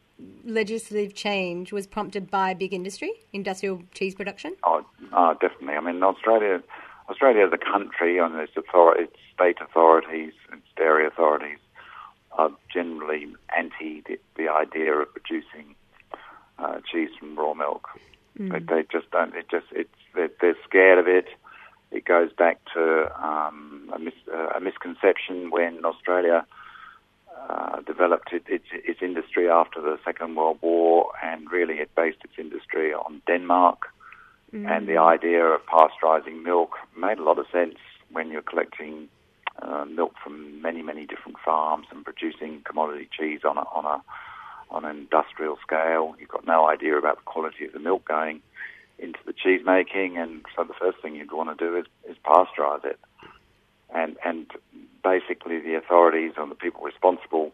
legislative 0.44 1.14
change 1.14 1.72
was 1.72 1.88
prompted 1.88 2.30
by 2.30 2.54
big 2.54 2.74
industry, 2.74 3.12
industrial 3.34 3.84
cheese 3.94 4.16
production? 4.16 4.56
Oh, 4.64 4.86
oh, 5.14 5.36
definitely. 5.40 5.76
I 5.76 5.82
mean, 5.82 6.02
Australia, 6.02 6.62
Australia 7.10 7.46
as 7.46 7.54
a 7.54 7.58
country, 7.58 8.18
and 8.18 8.36
its, 8.36 8.58
author- 8.58 9.00
its 9.00 9.16
state 9.34 9.58
authorities, 9.62 10.34
its 10.52 10.68
dairy 10.76 11.06
authorities, 11.06 11.60
are 12.34 12.52
generally 12.74 13.28
anti 13.58 14.02
the, 14.08 14.20
the 14.36 14.50
idea 14.50 14.94
of 14.94 15.14
producing 15.14 15.76
uh, 16.60 16.80
cheese 16.90 17.10
from 17.20 17.36
raw 17.38 17.54
milk. 17.54 17.88
They, 18.52 18.60
they 18.60 18.84
just 18.92 19.10
don't. 19.12 19.34
It 19.36 19.48
just 19.50 19.68
it's 19.72 19.90
they're, 20.14 20.32
they're 20.42 20.58
scared 20.68 21.00
of 21.00 21.08
it. 21.08 21.28
It 21.92 22.04
goes 22.04 22.32
back 22.34 22.60
to 22.74 23.10
um, 23.24 23.90
a, 23.94 24.00
mis- 24.00 24.28
uh, 24.34 24.50
a 24.58 24.60
misconception 24.60 25.52
when 25.52 25.86
Australia 25.86 26.46
uh, 27.50 27.80
developed 27.82 28.34
it, 28.34 28.44
its, 28.48 28.66
its 28.72 29.02
industry 29.02 29.50
after 29.50 29.80
the 29.82 29.98
Second 30.04 30.36
World 30.36 30.58
War, 30.62 31.12
and 31.24 31.50
really 31.52 31.76
it 31.76 31.94
based 31.96 32.18
its 32.24 32.34
industry 32.38 32.94
on 32.94 33.22
Denmark. 33.28 33.88
And 34.64 34.88
the 34.88 34.98
idea 34.98 35.44
of 35.44 35.62
pasteurizing 35.66 36.44
milk 36.44 36.76
made 36.98 37.20
a 37.20 37.24
lot 37.24 37.40
of 37.40 37.46
sense 37.52 37.76
when 38.12 38.30
you're 38.30 38.42
collecting 38.42 39.10
uh, 39.62 39.86
milk 39.86 40.14
from 40.24 40.62
many, 40.62 40.82
many 40.82 41.06
different 41.06 41.38
farms 41.44 41.88
and 41.92 42.06
producing 42.06 42.62
commodity 42.64 43.10
cheese 43.18 43.42
on 43.44 43.58
a, 43.58 43.62
on 43.62 43.86
a 43.86 44.02
on 44.72 44.84
an 44.84 44.98
industrial 44.98 45.58
scale. 45.62 46.16
You've 46.20 46.30
got 46.30 46.48
no 46.48 46.68
idea 46.68 46.98
about 46.98 47.18
the 47.18 47.24
quality 47.24 47.66
of 47.66 47.74
the 47.74 47.80
milk 47.80 48.06
going 48.08 48.42
into 48.98 49.20
the 49.26 49.34
cheese 49.34 49.62
making, 49.66 50.18
and 50.18 50.44
so 50.56 50.64
the 50.64 50.74
first 50.74 51.02
thing 51.02 51.16
you'd 51.16 51.32
want 51.32 51.58
to 51.58 51.66
do 51.66 51.78
is, 51.78 51.86
is 52.10 52.18
pasteurize 52.26 52.84
it. 52.84 53.00
And 53.94 54.18
and 54.26 54.48
basically 55.04 55.60
the 55.60 55.76
authorities 55.76 56.34
and 56.38 56.50
the 56.50 56.56
people 56.56 56.82
responsible 56.82 57.52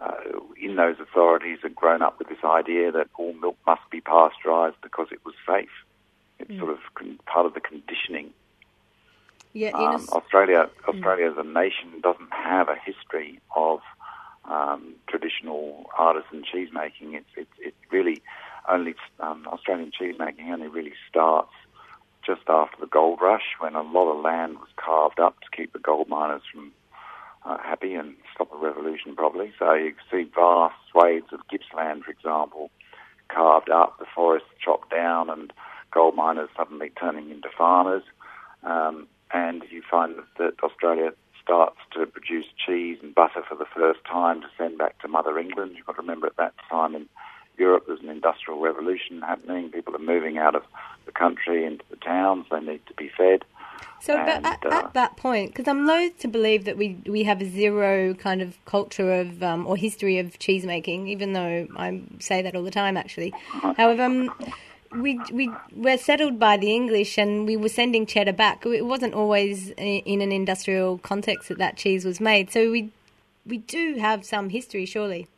uh, 0.00 0.40
in 0.60 0.76
those 0.76 0.96
authorities 1.00 1.58
had 1.62 1.74
grown 1.74 2.02
up 2.02 2.18
with 2.18 2.28
this 2.28 2.44
idea 2.44 2.92
that 2.92 3.08
all 3.16 3.32
milk 3.34 3.56
must 3.66 3.82
be 3.90 4.00
pasteurized 4.00 4.76
because 4.82 5.08
it 5.10 5.24
was 5.24 5.34
safe. 5.46 5.70
It's 6.42 6.58
sort 6.58 6.70
of 6.70 6.78
con- 6.94 7.18
part 7.26 7.46
of 7.46 7.54
the 7.54 7.60
conditioning 7.60 8.30
Yeah, 9.52 9.70
um, 9.70 9.96
Aus- 9.96 10.08
Australia, 10.10 10.68
Australia 10.88 11.30
as 11.30 11.36
a 11.38 11.44
nation 11.44 12.00
doesn't 12.02 12.32
have 12.32 12.68
a 12.68 12.76
history 12.76 13.40
of 13.54 13.80
um, 14.44 14.94
traditional 15.08 15.86
artisan 15.96 16.42
cheese 16.50 16.68
making. 16.72 17.14
It's 17.14 17.32
it, 17.36 17.48
it 17.58 17.74
really 17.90 18.22
only 18.68 18.94
um, 19.20 19.46
Australian 19.46 19.92
cheese 19.96 20.16
making 20.18 20.50
only 20.52 20.68
really 20.68 20.94
starts 21.08 21.52
just 22.24 22.42
after 22.48 22.76
the 22.80 22.86
gold 22.86 23.18
rush, 23.20 23.56
when 23.58 23.74
a 23.74 23.82
lot 23.82 24.10
of 24.10 24.22
land 24.22 24.58
was 24.58 24.68
carved 24.76 25.18
up 25.18 25.40
to 25.40 25.56
keep 25.56 25.72
the 25.72 25.78
gold 25.78 26.08
miners 26.08 26.42
from 26.52 26.72
uh, 27.44 27.58
happy 27.58 27.94
and 27.94 28.14
stop 28.34 28.50
the 28.50 28.56
revolution, 28.56 29.16
probably. 29.16 29.52
So 29.58 29.72
you 29.74 29.94
see 30.10 30.30
vast 30.34 30.76
swathes 30.90 31.32
of 31.32 31.40
Gippsland, 31.50 32.04
for 32.04 32.12
example, 32.12 32.70
carved 33.28 33.70
up, 33.70 33.98
the 33.98 34.06
forests 34.14 34.48
chopped 34.64 34.90
down, 34.90 35.30
and 35.30 35.52
gold 35.92 36.16
miners 36.16 36.48
suddenly 36.56 36.90
turning 36.98 37.30
into 37.30 37.48
farmers. 37.56 38.02
Um, 38.64 39.08
and 39.32 39.62
you 39.70 39.82
find 39.90 40.16
that, 40.16 40.24
that 40.38 40.64
Australia 40.64 41.12
starts 41.42 41.78
to 41.92 42.06
produce 42.06 42.46
cheese 42.64 42.98
and 43.02 43.14
butter 43.14 43.42
for 43.48 43.56
the 43.56 43.66
first 43.74 44.00
time 44.04 44.40
to 44.42 44.46
send 44.56 44.78
back 44.78 45.00
to 45.00 45.08
Mother 45.08 45.38
England. 45.38 45.72
You've 45.76 45.86
got 45.86 45.96
to 45.96 46.02
remember 46.02 46.26
at 46.26 46.36
that 46.36 46.54
time 46.70 46.94
in, 46.94 47.08
Europe, 47.58 47.84
there's 47.86 48.00
an 48.00 48.08
industrial 48.08 48.60
revolution 48.60 49.20
happening. 49.20 49.70
People 49.70 49.94
are 49.94 49.98
moving 49.98 50.38
out 50.38 50.54
of 50.54 50.62
the 51.04 51.12
country 51.12 51.64
into 51.64 51.84
the 51.90 51.96
towns. 51.96 52.46
They 52.50 52.60
need 52.60 52.80
to 52.86 52.94
be 52.94 53.10
fed. 53.16 53.44
So, 54.00 54.16
and, 54.16 54.42
but 54.42 54.52
at, 54.52 54.66
uh, 54.66 54.76
at, 54.76 54.94
that 54.94 55.16
point, 55.16 55.50
because 55.50 55.68
I'm 55.68 55.86
loath 55.86 56.18
to 56.20 56.28
believe 56.28 56.64
that 56.64 56.76
we 56.76 56.98
we 57.06 57.22
have 57.24 57.40
a 57.40 57.44
zero 57.48 58.14
kind 58.14 58.42
of 58.42 58.62
culture 58.64 59.12
of 59.12 59.42
um, 59.42 59.66
or 59.66 59.76
history 59.76 60.18
of 60.18 60.38
cheese 60.38 60.64
making, 60.64 61.08
even 61.08 61.34
though 61.34 61.68
I 61.76 62.02
say 62.18 62.42
that 62.42 62.56
all 62.56 62.64
the 62.64 62.70
time, 62.70 62.96
actually. 62.96 63.30
However, 63.76 64.02
um, 64.02 64.34
we 64.94 65.20
we 65.32 65.50
were 65.74 65.96
settled 65.96 66.38
by 66.38 66.56
the 66.56 66.74
English, 66.74 67.18
and 67.18 67.46
we 67.46 67.56
were 67.56 67.68
sending 67.68 68.06
cheddar 68.06 68.32
back. 68.32 68.64
It 68.66 68.86
wasn't 68.86 69.14
always 69.14 69.70
in 69.70 70.20
an 70.20 70.32
industrial 70.32 70.98
context 70.98 71.48
that 71.48 71.58
that 71.58 71.76
cheese 71.76 72.04
was 72.04 72.20
made. 72.20 72.50
So 72.50 72.70
we 72.70 72.90
we 73.46 73.58
do 73.58 73.96
have 73.96 74.24
some 74.24 74.50
history, 74.50 74.86
surely. 74.86 75.28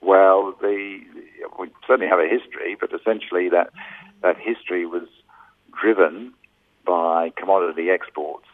Well, 0.00 0.54
the 0.60 1.00
we 1.58 1.68
certainly 1.86 2.08
have 2.08 2.20
a 2.20 2.28
history, 2.28 2.76
but 2.80 2.92
essentially 2.92 3.48
that 3.50 3.70
that 4.22 4.36
history 4.38 4.86
was 4.86 5.08
driven 5.80 6.32
by 6.86 7.30
commodity 7.36 7.90
exports. 7.90 8.46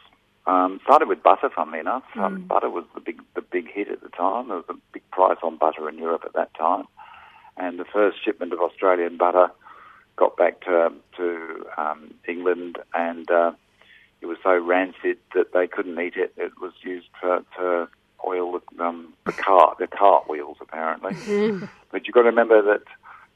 Um, 0.46 0.80
started 0.84 1.08
with 1.08 1.24
butter, 1.24 1.50
funnily 1.50 1.80
enough. 1.80 2.04
Um, 2.14 2.20
mm. 2.20 2.26
Um, 2.26 2.42
butter 2.42 2.70
was 2.70 2.84
the 2.94 3.00
big 3.00 3.20
the 3.34 3.42
big 3.42 3.70
hit 3.70 3.88
at 3.88 4.00
the 4.02 4.08
time. 4.08 4.48
There 4.48 4.56
was 4.56 4.66
a 4.68 4.76
big 4.92 5.08
price 5.10 5.38
on 5.42 5.56
butter 5.56 5.88
in 5.88 5.98
Europe 5.98 6.22
at 6.24 6.34
that 6.34 6.54
time, 6.54 6.86
and 7.56 7.78
the 7.78 7.84
first 7.84 8.24
shipment 8.24 8.52
of 8.52 8.60
Australian 8.60 9.16
butter 9.16 9.50
got 10.16 10.36
back 10.36 10.60
to 10.62 10.92
to 11.16 11.66
um, 11.76 12.14
England, 12.26 12.78
and 12.94 13.30
uh, 13.30 13.52
it 14.20 14.26
was 14.26 14.38
so 14.42 14.56
rancid 14.58 15.18
that 15.34 15.52
they 15.52 15.66
couldn't 15.66 15.98
eat 16.00 16.16
it. 16.16 16.32
It 16.36 16.52
was 16.60 16.72
used 16.82 17.08
for, 17.20 17.44
to 17.58 17.88
oil 18.26 18.58
the, 18.58 18.84
um, 18.84 19.12
the 19.24 19.32
cart 19.32 19.78
the 19.78 19.86
cart 19.86 20.28
wheels, 20.28 20.56
apparently. 20.60 21.12
Mm. 21.12 21.68
But 21.92 22.06
you've 22.06 22.14
got 22.14 22.22
to 22.22 22.28
remember 22.28 22.62
that 22.62 22.82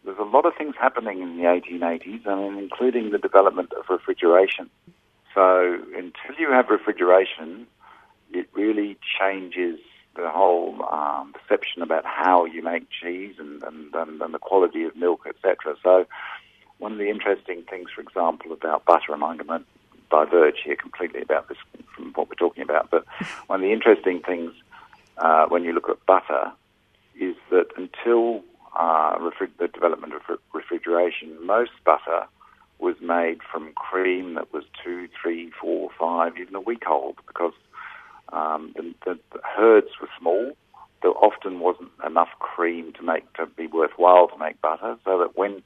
there's 0.04 0.18
a 0.18 0.22
lot 0.22 0.46
of 0.46 0.54
things 0.56 0.74
happening 0.78 1.20
in 1.20 1.36
the 1.36 1.44
1880s, 1.44 2.26
I 2.26 2.34
mean, 2.34 2.58
including 2.58 3.10
the 3.10 3.18
development 3.18 3.72
of 3.72 3.84
refrigeration. 3.88 4.70
So 5.34 5.78
until 5.94 6.34
you 6.38 6.50
have 6.50 6.68
refrigeration, 6.68 7.66
it 8.32 8.48
really 8.52 8.98
changes 9.18 9.78
the 10.16 10.28
whole 10.28 10.84
um, 10.90 11.32
perception 11.32 11.82
about 11.82 12.04
how 12.04 12.44
you 12.44 12.62
make 12.62 12.88
cheese 12.90 13.36
and, 13.38 13.62
and, 13.62 13.94
and, 13.94 14.20
and 14.20 14.34
the 14.34 14.38
quality 14.38 14.84
of 14.84 14.96
milk, 14.96 15.26
etc. 15.26 15.76
So 15.82 16.06
one 16.80 16.92
of 16.92 16.98
the 16.98 17.08
interesting 17.08 17.62
things, 17.70 17.90
for 17.94 18.00
example, 18.00 18.52
about 18.52 18.84
butter, 18.84 19.12
and 19.12 19.22
I'm 19.22 19.36
going 19.36 19.60
to 19.60 19.64
diverge 20.10 20.56
here 20.64 20.76
completely 20.76 21.22
about 21.22 21.48
this 21.48 21.58
from 21.94 22.12
what 22.14 22.28
we're 22.28 22.34
talking 22.34 22.64
about, 22.64 22.90
but 22.90 23.04
one 23.46 23.60
of 23.60 23.62
the 23.62 23.72
interesting 23.72 24.20
things 24.20 24.52
uh, 25.18 25.46
when 25.46 25.62
you 25.62 25.72
look 25.72 25.88
at 25.88 26.04
butter 26.06 26.52
is 27.18 27.36
that 27.50 27.66
until 27.76 28.42
uh, 28.76 29.16
refri- 29.18 29.56
the 29.58 29.68
development 29.68 30.14
of 30.14 30.22
refrigeration, 30.52 31.36
most 31.44 31.72
butter 31.84 32.26
was 32.78 32.96
made 33.00 33.40
from 33.52 33.72
cream 33.74 34.34
that 34.34 34.52
was 34.52 34.64
two, 34.82 35.08
three, 35.20 35.50
four, 35.60 35.90
five, 35.98 36.38
even 36.38 36.54
a 36.54 36.60
week 36.60 36.88
old 36.88 37.16
because 37.26 37.52
um, 38.32 38.72
the, 38.74 38.94
the, 39.04 39.18
the, 39.32 39.40
herds 39.42 39.88
were 40.00 40.08
small. 40.18 40.52
There 41.02 41.10
often 41.12 41.60
wasn't 41.60 41.90
enough 42.06 42.28
cream 42.38 42.92
to 42.94 43.02
make 43.02 43.30
to 43.34 43.46
be 43.46 43.66
worthwhile 43.66 44.28
to 44.28 44.38
make 44.38 44.60
butter, 44.60 44.96
so 45.04 45.18
that 45.18 45.36
when 45.36 45.62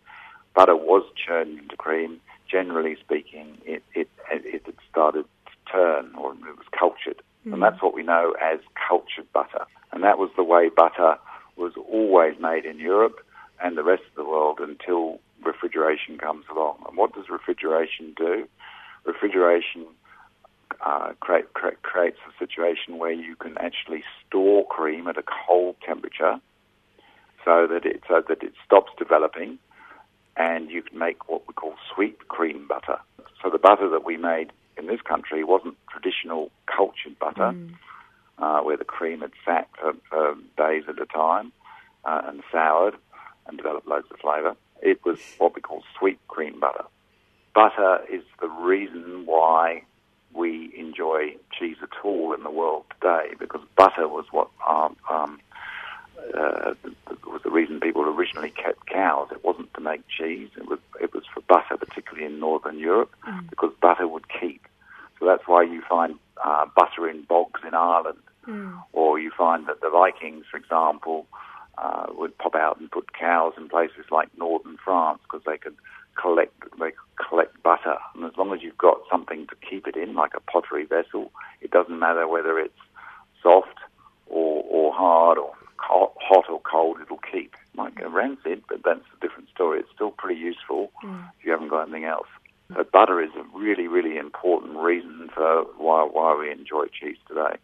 butter 0.55 0.77
was 0.77 1.05
churned 1.15 1.59
into 1.59 1.77
cream, 1.77 2.21
generally 2.51 2.97
speaking, 3.01 3.59
it 3.65 3.83
it, 3.95 4.09
it 4.31 4.63
had 4.65 4.75
started 4.91 5.25
to 5.47 5.73
turn 5.73 6.15
or 6.17 6.33
it 6.33 6.57
was 6.57 6.67
cultured, 6.79 7.23
mm. 7.47 7.53
and 7.53 7.63
that's 7.63 7.83
what 7.83 7.95
we 7.95 8.03
know 8.03 8.35
as 8.41 8.61
cultured 8.89 9.31
butter. 9.33 9.67
And 9.93 10.03
that 10.03 10.19
was 10.19 10.31
the 10.37 10.45
way 10.45 10.69
butter 10.69 11.17
was 11.57 11.73
always 11.89 12.35
made 12.41 12.65
in 12.65 12.79
Europe 12.79 13.21
and 13.63 13.77
the 13.77 13.85
rest 13.85 14.03
of 14.11 14.17
the 14.17 14.29
world 14.29 14.59
until 14.61 15.21
refrigeration 15.45 16.19
comes 16.19 16.45
along. 16.51 16.79
And 16.89 16.97
what 16.97 17.15
does 17.15 17.29
refrigeration 17.29 18.13
do? 18.17 18.49
Refrigeration 19.05 19.87
uh, 20.85 21.13
create, 21.21 21.53
create, 21.55 21.83
creates 21.83 22.19
a 22.29 22.45
situation 22.45 22.99
where 22.99 23.13
you 23.13 23.37
can 23.37 23.57
actually 23.59 24.03
store 24.27 24.67
cream 24.67 25.07
at 25.07 25.17
a 25.17 25.23
cold 25.47 25.77
temperature 25.87 26.41
so 27.45 27.67
that 27.67 27.85
it 27.85 28.03
so 28.09 28.23
that 28.27 28.43
it 28.43 28.53
stops 28.65 28.91
developing 28.99 29.59
and 30.55 30.71
you 30.71 30.83
can 30.83 30.99
make 30.99 31.29
what 31.29 31.43
we 31.49 31.55
call 31.55 31.75
sweet 31.93 32.29
cream 32.29 32.67
butter. 32.69 32.99
So 33.43 33.51
the 33.51 33.59
butter 33.59 33.89
that 33.91 34.05
we 34.05 34.17
made 34.17 34.53
in 34.79 34.87
this 34.87 35.01
country 35.03 35.43
wasn't 35.45 35.77
traditional 35.91 36.51
cultured 36.67 37.19
butter, 37.19 37.53
mm. 37.53 37.75
uh, 38.39 38.61
where 38.63 38.77
the 38.77 38.85
cream 38.85 39.21
had 39.21 39.33
sat 39.45 39.69
for, 39.81 39.93
for 40.09 40.35
days 40.57 40.85
at 40.89 41.01
a 41.01 41.07
time 41.07 41.53
uh, 42.05 42.23
and 42.29 42.43
soured 42.53 42.95
and 43.47 43.57
developed 43.57 43.89
loads 43.89 44.07
of 44.11 44.19
flavour. 44.21 44.57
It 44.83 45.05
was 45.05 45.19
what 45.39 45.55
we 45.55 45.61
call 45.61 45.83
sweet 45.99 46.19
cream 46.29 46.61
butter. 46.61 46.85
Butter 47.55 48.01
is 48.11 48.23
the 48.41 48.49
reason 48.49 49.27
why 49.27 49.83
we 50.35 50.73
enjoy 50.77 51.37
cheese 51.57 51.77
at 51.83 52.05
all 52.05 52.35
in 52.35 52.43
the 52.43 52.51
world 52.51 52.85
today, 52.95 53.35
because 53.39 53.61
butter 53.77 54.09
was 54.09 54.27
what 54.31 54.49
um, 54.69 54.97
um, 55.11 55.41
uh, 56.33 56.75
was 57.27 57.43
the 57.43 57.51
reason 57.51 57.81
people 57.81 58.03
originally 58.03 58.51
kept 58.51 58.87
cows. 58.87 59.29
It 59.33 59.45
wasn't 59.45 59.73
to 59.75 59.81
make 59.81 60.03
cheese. 60.09 60.51
It 60.57 60.69
was 60.69 60.79
it 61.01 61.13
was 61.13 61.25
for 61.33 61.41
butter, 61.43 61.77
particularly 61.77 62.27
in 62.27 62.39
northern 62.39 62.79
Europe, 62.79 63.13
mm. 63.27 63.51
because 63.51 63.73
butter 63.81 64.07
would 64.07 64.27
keep. 64.29 64.63
So 65.19 65.27
that's 65.27 65.47
why 65.47 65.63
you 65.65 65.83
find 65.89 66.19
uh, 66.43 66.67
butter 66.77 67.09
in 67.09 67.23
bogs 67.23 67.61
in 67.67 67.75
Ireland, 67.75 68.19
mm. 68.47 68.83
or 68.93 69.19
you 69.19 69.31
find 69.37 69.67
that 69.67 69.81
the 69.81 69.91
Vikings, 69.91 70.45
for 70.51 70.57
example, 70.57 71.27
uh, 71.79 72.07
would 72.11 72.37
pop 72.39 72.55
out 72.55 72.79
and 72.79 72.91
put 72.91 73.13
cows 73.13 73.55
in 73.57 73.69
places 73.69 74.07
like 74.11 74.29
northern 74.39 74.79
France 74.85 75.21
because 75.25 75.45
they 75.45 75.59
could 75.59 75.77
collect 76.21 76.55
they 76.79 76.93
could 76.93 77.29
collect 77.29 77.63
butter. 77.63 77.97
And 78.15 78.25
as 78.25 78.37
long 78.37 78.55
as 78.55 78.63
you've 78.63 78.79
got 78.79 78.99
something 79.11 79.47
to 79.49 79.57
keep 79.69 79.87
it 79.87 79.97
in, 79.97 80.15
like 80.15 80.33
a 80.35 80.41
pottery 80.41 80.85
vessel, 80.85 81.33
it 81.61 81.71
doesn't 81.71 81.99
matter 81.99 82.29
whether 82.29 82.59
it's 82.59 82.79
soft 83.43 83.79
or, 84.27 84.65
or 84.69 84.93
hard 84.93 85.39
or 85.39 85.53
hot 85.89 86.45
or 86.49 86.61
cold, 86.61 86.99
it'll 87.01 87.19
keep. 87.19 87.55
Might 87.75 87.95
go 87.95 88.09
rancid, 88.09 88.63
but 88.69 88.83
that's 88.85 89.05
a 89.17 89.21
different 89.21 89.49
story. 89.51 89.81
It's 89.81 89.91
still 89.95 90.11
pretty 90.11 90.41
useful 90.41 90.91
mm. 91.03 91.29
if 91.39 91.45
you 91.45 91.53
haven't 91.53 91.69
got 91.69 91.83
anything 91.83 92.05
else. 92.05 92.29
So 92.73 92.85
butter 92.93 93.23
is 93.23 93.31
a 93.37 93.59
really, 93.59 93.89
really 93.89 94.17
important 94.17 94.77
reason 94.77 95.31
for 95.35 95.65
why 95.77 96.09
why 96.11 96.37
we 96.39 96.51
enjoy 96.51 96.87
cheese 96.87 97.19
today. 97.29 97.57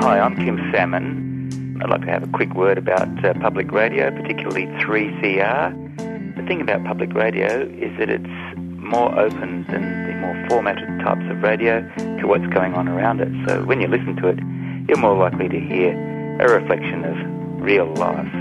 Hi, 0.00 0.20
I'm 0.20 0.36
Kim 0.36 0.58
Salmon. 0.72 1.78
I'd 1.82 1.90
like 1.90 2.00
to 2.00 2.10
have 2.10 2.24
a 2.24 2.28
quick 2.28 2.54
word 2.54 2.76
about 2.76 3.24
uh, 3.24 3.34
public 3.34 3.70
radio, 3.70 4.10
particularly 4.10 4.66
3CR. 4.82 6.36
The 6.36 6.42
thing 6.42 6.60
about 6.60 6.84
public 6.84 7.14
radio 7.14 7.62
is 7.62 7.96
that 7.98 8.10
it's 8.10 8.67
more 8.88 9.18
open 9.18 9.64
than 9.68 10.06
the 10.06 10.14
more 10.14 10.48
formatted 10.48 10.88
types 11.00 11.24
of 11.30 11.42
radio 11.42 11.80
to 12.20 12.26
what's 12.26 12.46
going 12.46 12.74
on 12.74 12.88
around 12.88 13.20
it. 13.20 13.28
So 13.46 13.64
when 13.64 13.80
you 13.80 13.88
listen 13.88 14.16
to 14.16 14.28
it, 14.28 14.38
you're 14.88 14.98
more 14.98 15.16
likely 15.16 15.48
to 15.48 15.60
hear 15.60 15.92
a 16.40 16.48
reflection 16.48 17.04
of 17.04 17.16
real 17.62 17.92
life. 17.94 18.32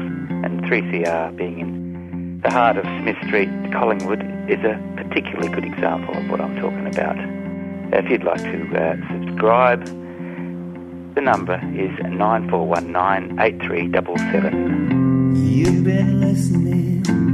And 0.44 0.62
3CR 0.64 1.36
being 1.36 1.60
in 1.60 2.42
the 2.44 2.50
heart 2.52 2.78
of 2.78 2.86
Smith 3.02 3.18
Street, 3.26 3.50
Collingwood, 3.74 4.22
is 4.50 4.60
a 4.64 4.80
particularly 4.96 5.50
good 5.50 5.66
example 5.66 6.16
of 6.16 6.30
what 6.30 6.40
I'm 6.40 6.56
talking 6.58 6.88
about. 6.88 7.18
If 7.94 8.10
you'd 8.10 8.24
like 8.24 8.42
to 8.42 8.76
uh, 8.76 8.96
subscribe, 9.12 9.86
the 11.16 11.22
number 11.22 11.56
is 11.76 11.92
9419 12.06 13.40
You've 15.36 15.84
been 15.84 16.22
listening 16.22 17.27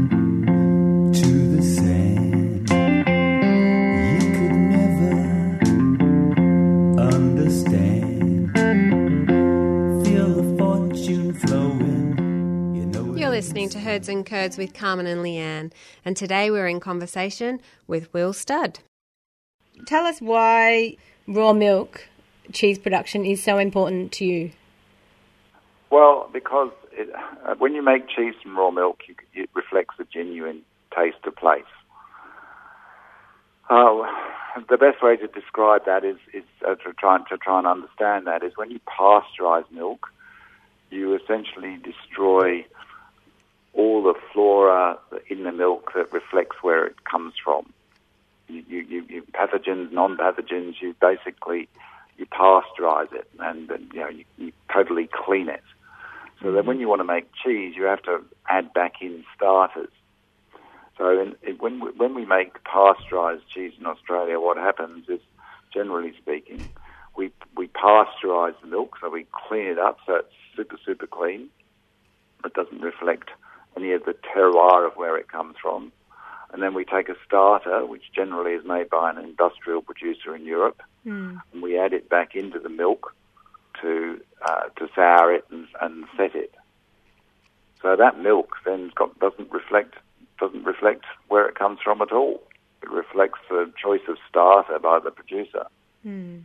listening 13.54 13.70
to 13.70 13.88
Herds 13.88 14.10
and 14.10 14.26
Curds 14.26 14.58
with 14.58 14.74
Carmen 14.74 15.06
and 15.06 15.22
Leanne, 15.22 15.72
and 16.04 16.18
today 16.18 16.50
we're 16.50 16.66
in 16.66 16.80
conversation 16.80 17.62
with 17.86 18.12
Will 18.12 18.34
Studd. 18.34 18.80
Tell 19.86 20.06
us 20.06 20.20
why 20.20 20.98
raw 21.28 21.54
milk 21.54 22.10
cheese 22.52 22.80
production 22.80 23.24
is 23.28 23.44
so 23.44 23.60
important 23.60 24.12
to 24.14 24.26
you? 24.26 24.54
Well, 25.92 26.32
because 26.34 26.72
it, 26.94 27.10
uh, 27.46 27.54
when 27.60 27.76
you 27.76 27.84
make 27.84 28.10
cheese 28.10 28.34
from 28.42 28.58
raw 28.58 28.72
milk, 28.72 29.02
you, 29.08 29.14
it 29.36 29.52
reflects 29.54 30.00
a 30.00 30.06
genuine 30.06 30.64
taste 30.98 31.24
of 31.26 31.36
place. 31.36 31.62
Uh, 33.70 34.02
the 34.68 34.78
best 34.78 35.04
way 35.04 35.16
to 35.18 35.28
describe 35.28 35.86
that 35.86 36.04
is, 36.04 36.18
is 36.34 36.44
uh, 36.68 36.74
to 36.74 36.92
try 36.94 37.20
to 37.30 37.38
try 37.38 37.60
and 37.60 37.68
understand 37.68 38.26
that 38.26 38.42
is 38.42 38.54
when 38.56 38.72
you 38.72 38.80
pasteurize 38.88 39.70
milk, 39.72 40.08
you 40.90 41.16
essentially 41.16 41.78
destroy 41.84 42.66
all 43.74 44.04
the 44.04 44.14
flora 44.32 44.98
in 45.30 45.44
the 45.44 45.52
milk 45.52 45.92
that 45.96 46.12
reflects 46.14 46.58
where 46.62 46.86
it 46.86 47.04
comes 47.06 47.34
from. 47.44 47.72
You, 48.48 48.64
you, 48.68 49.06
you 49.10 49.24
pathogens, 49.34 49.92
non-pathogens, 49.92 50.76
you 50.82 50.96
basically 51.02 51.70
you 52.18 52.26
pasteurize 52.28 53.12
it 53.14 53.28
and, 53.40 53.70
and 53.72 53.92
you 53.94 54.00
know 54.00 54.10
you, 54.10 54.26
you 54.38 54.52
totally 54.72 55.10
clean 55.12 55.50
it. 55.50 55.64
So 56.42 56.52
then 56.52 56.60
mm-hmm. 56.60 56.68
when 56.68 56.80
you 56.80 56.88
want 56.88 57.00
to 57.00 57.06
make 57.06 57.28
cheese, 57.44 57.76
you 57.76 57.84
have 57.84 58.04
to 58.04 58.24
add 58.48 58.74
back 58.74 59.02
in 59.02 59.24
starters. 59.36 59.90
So 60.98 61.20
in, 61.20 61.36
in, 61.42 61.56
when, 61.58 61.80
we, 61.80 61.92
when 61.92 62.14
we 62.14 62.26
make 62.26 62.64
pasteurised 62.64 63.48
cheese 63.52 63.74
in 63.80 63.86
Australia, 63.86 64.40
what 64.40 64.58
happens 64.58 65.10
is, 65.10 65.20
generally 65.74 66.14
speaking, 66.22 66.70
we, 67.16 67.32
we 67.56 67.68
pasteurize 67.68 68.54
the 68.62 68.68
milk, 68.68 68.98
so 69.02 69.10
we 69.10 69.26
clean 69.32 69.68
it 69.68 69.80
up 69.80 69.98
so 70.06 70.18
it's 70.18 70.34
super, 70.56 70.78
super 70.86 71.08
clean. 71.08 71.50
It 72.46 72.54
doesn't 72.54 72.82
reflect 72.82 73.30
any 73.78 73.92
of 73.94 74.06
the 74.06 74.14
terroir 74.14 74.86
of 74.86 74.96
where 74.96 75.18
it 75.18 75.28
comes 75.28 75.56
from. 75.62 75.92
And 76.52 76.62
then 76.62 76.74
we 76.76 76.86
take 76.86 77.10
a 77.10 77.16
starter, 77.26 77.86
which 77.86 78.12
generally 78.14 78.54
is 78.54 78.64
made 78.66 78.90
by 78.90 79.10
an 79.10 79.18
industrial 79.18 79.82
producer 79.82 80.36
in 80.36 80.46
Europe, 80.46 80.82
Mm. 81.06 81.42
and 81.52 81.62
we 81.62 81.78
add 81.78 81.92
it 81.92 82.08
back 82.08 82.34
into 82.34 82.60
the 82.60 82.70
milk 82.70 83.14
to 83.82 84.22
uh, 84.42 84.70
to 84.78 84.88
sour 84.96 85.34
it 85.34 85.44
and, 85.52 85.68
and 85.82 86.06
set 86.16 86.34
it. 86.34 86.54
So 87.82 87.98
that 87.98 88.18
milk 88.20 88.56
then 88.66 88.92
got, 88.96 89.20
doesn't 89.20 89.52
reflect 89.52 89.96
doesn't 90.40 90.64
reflect 90.64 91.04
where 91.28 91.48
it 91.50 91.56
comes 91.56 91.80
from 91.84 92.02
at 92.02 92.14
all. 92.14 92.42
It 92.82 92.90
reflects 92.90 93.40
the 93.50 93.72
choice 93.82 94.02
of 94.08 94.18
starter 94.30 94.80
by 94.80 95.00
the 95.00 95.12
producer. 95.12 95.66
Mm. 96.06 96.44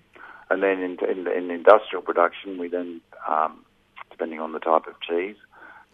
And 0.50 0.62
then 0.62 0.80
in, 0.82 0.98
in, 1.08 1.28
in 1.28 1.50
industrial 1.50 2.02
production, 2.02 2.58
we 2.58 2.68
then, 2.68 3.00
um, 3.28 3.64
depending 4.10 4.40
on 4.40 4.52
the 4.52 4.58
type 4.58 4.86
of 4.86 5.00
cheese, 5.00 5.36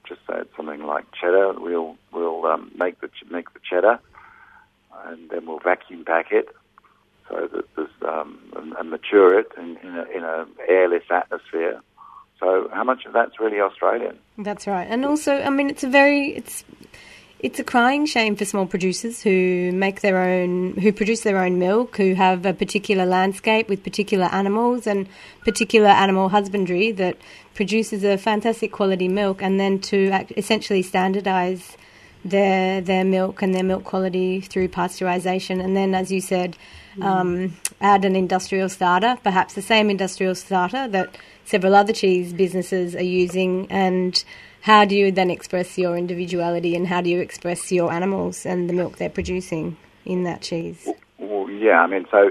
just 0.06 0.20
say 0.26 0.34
it's 0.38 0.56
something 0.56 0.84
like 0.84 1.04
cheddar, 1.12 1.54
we'll 1.58 1.96
we'll 2.12 2.44
um, 2.46 2.70
make 2.76 3.00
the 3.00 3.10
make 3.30 3.52
the 3.52 3.60
cheddar, 3.68 3.98
and 5.06 5.30
then 5.30 5.46
we'll 5.46 5.60
vacuum 5.60 6.04
pack 6.04 6.32
it 6.32 6.48
so 7.28 7.48
that 7.52 7.64
there's 7.76 7.88
um, 8.06 8.38
and, 8.56 8.72
and 8.74 8.90
mature 8.90 9.38
it 9.38 9.50
in, 9.56 9.76
in, 9.82 9.96
a, 9.96 10.04
in 10.16 10.24
a 10.24 10.46
airless 10.68 11.04
atmosphere. 11.10 11.80
So 12.40 12.68
how 12.72 12.84
much 12.84 13.04
of 13.06 13.12
that's 13.12 13.40
really 13.40 13.60
Australian? 13.60 14.18
That's 14.36 14.66
right. 14.66 14.86
And 14.88 15.04
also, 15.04 15.40
I 15.40 15.50
mean, 15.50 15.70
it's 15.70 15.84
a 15.84 15.88
very 15.88 16.30
it's 16.30 16.64
it's 17.44 17.58
a 17.58 17.64
crying 17.64 18.06
shame 18.06 18.34
for 18.36 18.46
small 18.46 18.64
producers 18.64 19.20
who 19.20 19.70
make 19.70 20.00
their 20.00 20.16
own 20.16 20.72
who 20.78 20.90
produce 20.90 21.20
their 21.20 21.36
own 21.36 21.58
milk, 21.58 21.94
who 21.98 22.14
have 22.14 22.46
a 22.46 22.54
particular 22.54 23.04
landscape 23.04 23.68
with 23.68 23.84
particular 23.84 24.24
animals 24.32 24.86
and 24.86 25.06
particular 25.44 25.88
animal 25.88 26.30
husbandry 26.30 26.90
that 26.92 27.18
produces 27.54 28.02
a 28.02 28.16
fantastic 28.16 28.72
quality 28.72 29.08
milk, 29.08 29.42
and 29.42 29.60
then 29.60 29.78
to 29.78 30.24
essentially 30.38 30.80
standardize 30.80 31.76
their 32.24 32.80
their 32.80 33.04
milk 33.04 33.42
and 33.42 33.54
their 33.54 33.62
milk 33.62 33.84
quality 33.84 34.40
through 34.40 34.68
pasteurization, 34.68 35.62
and 35.62 35.76
then, 35.76 35.94
as 35.94 36.10
you 36.10 36.22
said, 36.22 36.56
um, 37.02 37.54
add 37.82 38.06
an 38.06 38.16
industrial 38.16 38.70
starter, 38.70 39.18
perhaps 39.22 39.52
the 39.52 39.60
same 39.60 39.90
industrial 39.90 40.34
starter 40.34 40.88
that 40.88 41.18
several 41.44 41.74
other 41.74 41.92
cheese 41.92 42.32
businesses 42.32 42.96
are 42.96 43.02
using, 43.02 43.66
and 43.70 44.24
how 44.64 44.86
do 44.86 44.96
you 44.96 45.12
then 45.12 45.30
express 45.30 45.76
your 45.76 45.94
individuality 45.94 46.74
and 46.74 46.86
how 46.86 47.02
do 47.02 47.10
you 47.10 47.20
express 47.20 47.70
your 47.70 47.92
animals 47.92 48.46
and 48.46 48.66
the 48.66 48.72
milk 48.72 48.96
they're 48.96 49.10
producing 49.10 49.76
in 50.06 50.24
that 50.24 50.40
cheese? 50.40 50.88
Well, 51.18 51.50
yeah, 51.50 51.82
I 51.82 51.86
mean, 51.86 52.06
so 52.10 52.30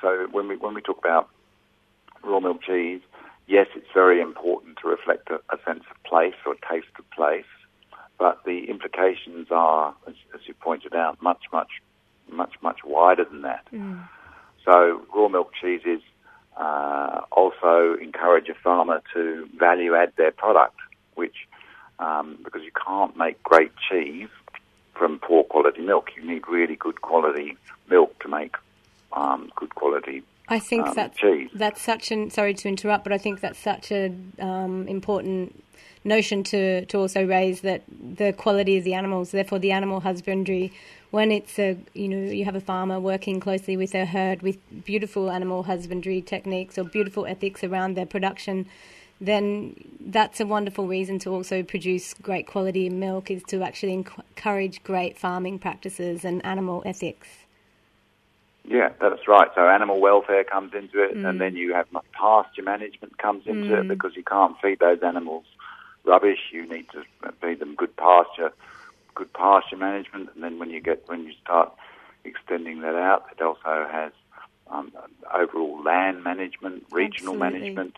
so 0.00 0.28
when 0.30 0.46
we 0.46 0.56
when 0.56 0.74
we 0.74 0.80
talk 0.80 0.98
about 0.98 1.28
raw 2.22 2.38
milk 2.38 2.62
cheese, 2.62 3.00
yes, 3.48 3.66
it's 3.74 3.88
very 3.92 4.20
important 4.20 4.78
to 4.82 4.88
reflect 4.88 5.28
a, 5.30 5.40
a 5.52 5.58
sense 5.66 5.82
of 5.90 6.00
place 6.04 6.36
or 6.46 6.54
taste 6.70 6.86
of 7.00 7.10
place, 7.10 7.50
but 8.16 8.38
the 8.46 8.70
implications 8.70 9.48
are, 9.50 9.92
as, 10.06 10.14
as 10.36 10.40
you 10.46 10.54
pointed 10.54 10.94
out, 10.94 11.20
much 11.20 11.42
much 11.52 11.82
much 12.30 12.54
much 12.62 12.78
wider 12.84 13.24
than 13.24 13.42
that. 13.42 13.66
So 14.64 15.02
raw 15.12 15.26
milk 15.26 15.50
cheeses 15.60 16.00
uh, 16.56 17.22
also 17.32 17.96
encourage 18.00 18.48
a 18.48 18.54
farmer 18.54 19.02
to 19.14 19.48
value 19.58 19.96
add 19.96 20.12
their 20.16 20.30
product, 20.30 20.76
which 21.16 21.34
um, 22.02 22.38
because 22.44 22.62
you 22.62 22.72
can't 22.86 23.16
make 23.16 23.42
great 23.42 23.72
cheese 23.88 24.28
from 24.94 25.18
poor 25.18 25.44
quality 25.44 25.80
milk. 25.80 26.10
You 26.16 26.24
need 26.26 26.46
really 26.48 26.76
good 26.76 27.00
quality 27.00 27.56
milk 27.88 28.18
to 28.22 28.28
make 28.28 28.56
um, 29.12 29.50
good 29.56 29.74
quality 29.74 30.22
I 30.48 30.58
think 30.58 30.86
um, 30.86 30.94
that's 30.94 31.16
cheese. 31.18 31.50
that's 31.54 31.80
such 31.80 32.10
an 32.10 32.30
sorry 32.30 32.54
to 32.54 32.68
interrupt, 32.68 33.04
but 33.04 33.12
I 33.12 33.18
think 33.18 33.40
that's 33.40 33.58
such 33.58 33.90
an 33.90 34.32
um, 34.38 34.86
important 34.88 35.64
notion 36.04 36.42
to 36.44 36.84
to 36.86 36.98
also 36.98 37.24
raise 37.24 37.60
that 37.62 37.82
the 37.88 38.32
quality 38.32 38.76
of 38.76 38.84
the 38.84 38.94
animals, 38.94 39.30
therefore 39.30 39.58
the 39.58 39.72
animal 39.72 40.00
husbandry. 40.00 40.72
When 41.10 41.30
it's 41.30 41.58
a 41.58 41.78
you 41.94 42.08
know 42.08 42.30
you 42.30 42.44
have 42.44 42.56
a 42.56 42.60
farmer 42.60 42.98
working 42.98 43.38
closely 43.38 43.76
with 43.76 43.92
their 43.92 44.06
herd 44.06 44.42
with 44.42 44.58
beautiful 44.84 45.30
animal 45.30 45.62
husbandry 45.62 46.20
techniques 46.20 46.76
or 46.76 46.84
beautiful 46.84 47.24
ethics 47.26 47.62
around 47.62 47.94
their 47.96 48.06
production, 48.06 48.66
then 49.22 49.76
that's 50.00 50.40
a 50.40 50.46
wonderful 50.46 50.88
reason 50.88 51.18
to 51.20 51.30
also 51.30 51.62
produce 51.62 52.12
great 52.14 52.46
quality 52.46 52.90
milk 52.90 53.30
is 53.30 53.42
to 53.44 53.62
actually 53.62 53.92
encourage 53.92 54.82
great 54.82 55.16
farming 55.16 55.60
practices 55.60 56.24
and 56.24 56.44
animal 56.44 56.82
ethics. 56.84 57.28
Yeah, 58.64 58.90
that's 59.00 59.26
right. 59.28 59.48
So 59.54 59.68
animal 59.68 60.00
welfare 60.00 60.44
comes 60.44 60.72
into 60.74 61.02
it, 61.02 61.16
and 61.16 61.40
then 61.40 61.56
you 61.56 61.72
have 61.74 61.86
pasture 62.12 62.62
management 62.62 63.18
comes 63.18 63.46
into 63.46 63.78
it 63.78 63.88
because 63.88 64.12
you 64.16 64.24
can't 64.24 64.56
feed 64.60 64.80
those 64.80 65.02
animals 65.02 65.44
rubbish. 66.04 66.38
You 66.52 66.66
need 66.66 66.86
to 66.90 67.02
feed 67.40 67.60
them 67.60 67.74
good 67.76 67.96
pasture, 67.96 68.52
good 69.14 69.32
pasture 69.32 69.76
management, 69.76 70.30
and 70.34 70.42
then 70.42 70.58
when 70.58 70.70
you 70.70 70.80
get 70.80 71.02
when 71.06 71.24
you 71.24 71.32
start 71.42 71.72
extending 72.24 72.80
that 72.80 72.94
out, 72.94 73.26
it 73.32 73.42
also 73.42 73.86
has 73.90 74.12
um, 74.70 74.92
overall 75.34 75.82
land 75.82 76.22
management, 76.22 76.84
regional 76.90 77.34
Absolutely. 77.34 77.60
management, 77.60 77.96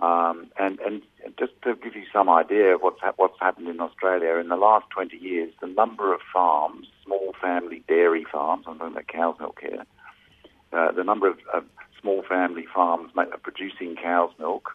um, 0.00 0.46
and 0.58 0.80
and 0.80 1.02
just 1.38 1.52
to 1.62 1.74
give 1.76 1.94
you 1.94 2.04
some 2.12 2.28
idea 2.28 2.74
of 2.74 2.80
what's 2.82 3.00
hap- 3.00 3.18
what's 3.18 3.38
happened 3.38 3.68
in 3.68 3.80
Australia 3.80 4.36
in 4.36 4.48
the 4.48 4.56
last 4.56 4.86
20 4.90 5.16
years, 5.16 5.52
the 5.60 5.66
number 5.66 6.14
of 6.14 6.20
farms, 6.32 6.86
small 7.04 7.34
family 7.40 7.84
dairy 7.86 8.24
farms, 8.30 8.64
I'm 8.66 8.78
talking 8.78 8.92
about 8.94 9.08
cow's 9.08 9.38
milk 9.38 9.58
here, 9.60 9.84
uh, 10.72 10.92
the 10.92 11.04
number 11.04 11.28
of, 11.28 11.38
of 11.52 11.64
small 12.00 12.22
family 12.22 12.66
farms 12.74 13.10
ma- 13.14 13.24
producing 13.42 13.94
cow's 13.96 14.30
milk 14.38 14.70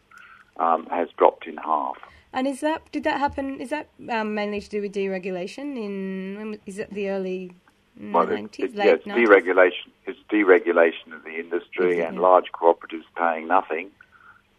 um, 0.58 0.86
has 0.92 1.10
dropped 1.18 1.48
in 1.48 1.58
half. 1.58 1.98
And 2.32 2.48
is 2.48 2.60
that 2.62 2.92
did 2.92 3.04
that 3.06 3.20
happen? 3.20 3.60
Is 3.60 3.70
that 3.72 3.88
um, 4.10 4.36
mainly 4.36 4.62
to 4.62 4.70
do 4.70 4.82
with 4.82 4.94
deregulation? 4.94 5.76
In 5.78 6.60
is 6.68 6.78
it 6.78 6.94
the 6.94 7.10
early 7.10 7.52
Well, 8.00 8.30
it- 8.30 8.36
nineties, 8.36 8.66
it- 8.66 8.76
yeah, 8.76 8.84
late 8.86 8.94
it's 8.96 9.06
nineties? 9.08 9.30
deregulation. 9.30 9.90
It's 10.06 10.20
deregulation 10.30 11.14
of 11.16 11.24
the 11.24 11.40
industry 11.40 12.02
and 12.02 12.20
large 12.20 12.52
cooperatives 12.52 13.06
paying 13.18 13.48
nothing 13.48 13.90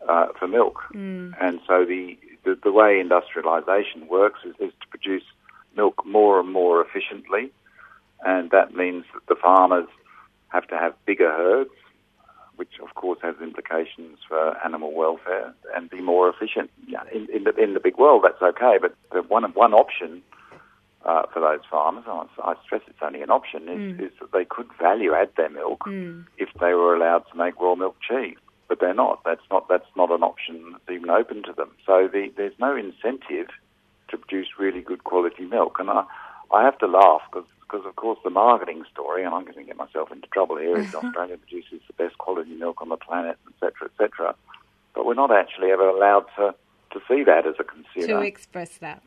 uh, 0.09 0.27
for 0.39 0.49
milk. 0.49 0.83
Mm. 0.95 1.35
And 1.41 1.61
so 1.67 1.85
the, 1.85 2.17
the 2.45 2.59
the 2.63 2.73
way 2.73 3.03
industrialisation 3.03 4.09
works 4.09 4.41
is, 4.45 4.55
is 4.61 4.73
to 4.81 4.87
produce 4.89 5.25
milk 5.77 6.05
more 6.07 6.41
and 6.41 6.51
more 6.51 6.81
efficiently, 6.81 7.51
and 8.25 8.51
that 8.51 8.75
means 8.75 9.05
that 9.15 9.27
the 9.29 9.37
farmers 9.41 9.89
have 10.49 10.67
to 10.69 10.77
have 10.79 10.95
bigger 11.05 11.31
herds, 11.31 11.71
which 12.57 12.79
of 12.83 12.95
course 12.95 13.19
has 13.23 13.35
implications 13.43 14.19
for 14.29 14.57
animal 14.65 14.93
welfare, 14.93 15.55
and 15.75 15.91
be 15.91 16.01
more 16.01 16.29
efficient. 16.29 16.71
Yeah, 16.87 17.03
in, 17.13 17.29
in 17.35 17.45
the 17.45 17.55
in 17.57 17.75
the 17.75 17.81
big 17.81 17.99
world, 17.99 18.25
that's 18.25 18.43
okay, 18.43 18.79
but 18.81 18.95
the 19.13 19.23
one 19.23 19.45
one 19.53 19.75
option 19.75 20.23
uh, 21.05 21.23
for 21.33 21.41
those 21.41 21.61
farmers, 21.71 22.05
and 22.09 22.29
I 22.39 22.51
I 22.51 22.55
stress 22.65 22.83
it's 22.87 22.99
only 23.03 23.23
an 23.23 23.31
option, 23.31 23.69
is, 23.69 24.13
is 24.13 24.19
that 24.21 24.33
they 24.33 24.45
could 24.45 24.69
value 24.81 25.13
add 25.15 25.31
their 25.37 25.51
milk 25.51 25.85
if 26.39 26.49
they 26.61 26.75
were 26.75 26.95
allowed 26.97 27.25
to 27.31 27.37
make 27.37 27.61
raw 27.61 27.75
milk 27.75 27.97
cheese. 28.09 28.37
But 28.69 28.81
they're 28.81 28.95
not. 28.95 29.23
That's 29.25 29.43
not. 29.51 29.69
That's 29.69 29.87
not 29.97 30.11
an 30.11 30.23
option 30.23 30.73
that's 30.73 30.91
even 30.91 31.11
open 31.11 31.43
to 31.45 31.53
them. 31.53 31.71
So 31.87 32.09
the, 32.13 32.33
there's 32.37 32.59
no 32.59 32.75
incentive 32.77 33.49
to 34.09 34.19
produce 34.19 34.49
really 34.59 34.81
good 34.81 35.05
quality 35.05 35.45
milk. 35.45 35.77
And 35.79 35.91
I, 35.91 36.05
I 36.53 36.65
have 36.65 36.79
to 36.79 36.87
laugh 36.87 37.23
because, 37.33 37.85
of 37.87 37.97
course, 37.97 38.19
the 38.25 38.31
marketing 38.31 38.85
story, 38.93 39.25
and 39.25 39.35
I'm 39.35 39.43
going 39.43 39.55
to 39.55 39.65
get 39.65 39.77
myself 39.77 40.13
into 40.13 40.27
trouble 40.29 40.57
here, 40.57 40.79
is 40.79 40.95
Australia 40.95 41.37
produces 41.37 41.81
the 41.87 41.93
best 41.95 42.19
quality 42.19 42.55
milk 42.55 42.81
on 42.81 42.89
the 42.89 42.97
planet, 42.97 43.39
etc., 43.49 43.89
etc. 43.89 44.35
But 44.95 45.07
we're 45.07 45.15
not 45.15 45.33
actually 45.33 45.71
ever 45.71 45.89
allowed 45.89 46.27
to, 46.37 46.55
to 46.93 47.01
see 47.09 47.25
that 47.25 47.47
as 47.47 47.55
a 47.59 47.65
consumer 47.65 48.21
to 48.21 48.27
express 48.27 48.79
that. 48.79 49.03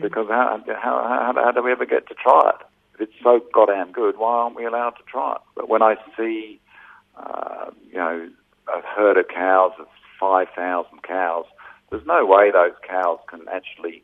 because 0.00 0.28
how, 0.28 0.62
how, 0.66 0.74
how, 0.74 1.32
how 1.36 1.50
do 1.52 1.62
we 1.62 1.72
ever 1.72 1.86
get 1.86 2.08
to 2.08 2.14
try 2.14 2.50
it? 2.54 2.66
If 2.94 3.08
it's 3.08 3.22
so 3.22 3.40
goddamn 3.52 3.92
good, 3.92 4.18
why 4.18 4.32
aren't 4.32 4.56
we 4.56 4.64
allowed 4.64 4.90
to 4.90 5.02
try 5.06 5.34
it? 5.34 5.40
But 5.54 5.68
when 5.68 5.82
I 5.82 5.96
see, 6.16 6.60
uh, 7.16 7.70
you 7.90 7.98
know, 7.98 8.28
a 8.84 8.88
herd 8.88 9.16
of 9.16 9.28
cows 9.28 9.72
of 9.78 9.86
5,000 10.18 11.02
cows, 11.02 11.46
there's 11.90 12.06
no 12.06 12.24
way 12.24 12.50
those 12.50 12.72
cows 12.86 13.18
can 13.28 13.46
actually 13.52 14.02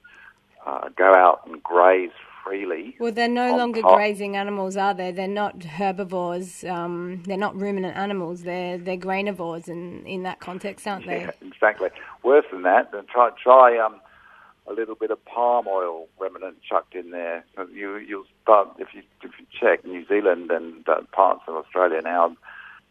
uh, 0.66 0.88
go 0.96 1.14
out 1.14 1.42
and 1.46 1.62
graze 1.62 2.10
freely. 2.44 2.96
Well, 2.98 3.12
they're 3.12 3.28
no 3.28 3.56
longer 3.56 3.82
top. 3.82 3.96
grazing 3.96 4.36
animals, 4.36 4.76
are 4.76 4.94
they? 4.94 5.12
They're 5.12 5.28
not 5.28 5.62
herbivores. 5.62 6.64
Um, 6.64 7.22
they're 7.26 7.36
not 7.36 7.56
ruminant 7.56 7.96
animals. 7.96 8.42
They're 8.42 8.78
they're 8.78 8.96
grainivores 8.96 9.68
in 9.68 10.04
in 10.06 10.22
that 10.24 10.40
context, 10.40 10.86
aren't 10.86 11.06
they? 11.06 11.22
Yeah, 11.22 11.30
exactly. 11.42 11.90
Worse 12.22 12.46
than 12.52 12.62
that, 12.62 12.92
then 12.92 13.04
try 13.06 13.30
try 13.42 13.78
um, 13.78 14.00
a 14.68 14.72
little 14.72 14.94
bit 14.94 15.10
of 15.10 15.24
palm 15.24 15.66
oil 15.68 16.08
remnant 16.18 16.56
chucked 16.62 16.94
in 16.94 17.10
there. 17.10 17.44
You 17.72 17.96
you'll 17.96 18.26
start 18.42 18.68
if 18.78 18.88
you 18.94 19.02
if 19.22 19.32
you 19.38 19.46
check 19.60 19.84
New 19.84 20.06
Zealand 20.06 20.50
and 20.50 20.88
uh, 20.88 21.02
parts 21.12 21.42
of 21.48 21.54
Australia 21.54 22.00
now 22.02 22.36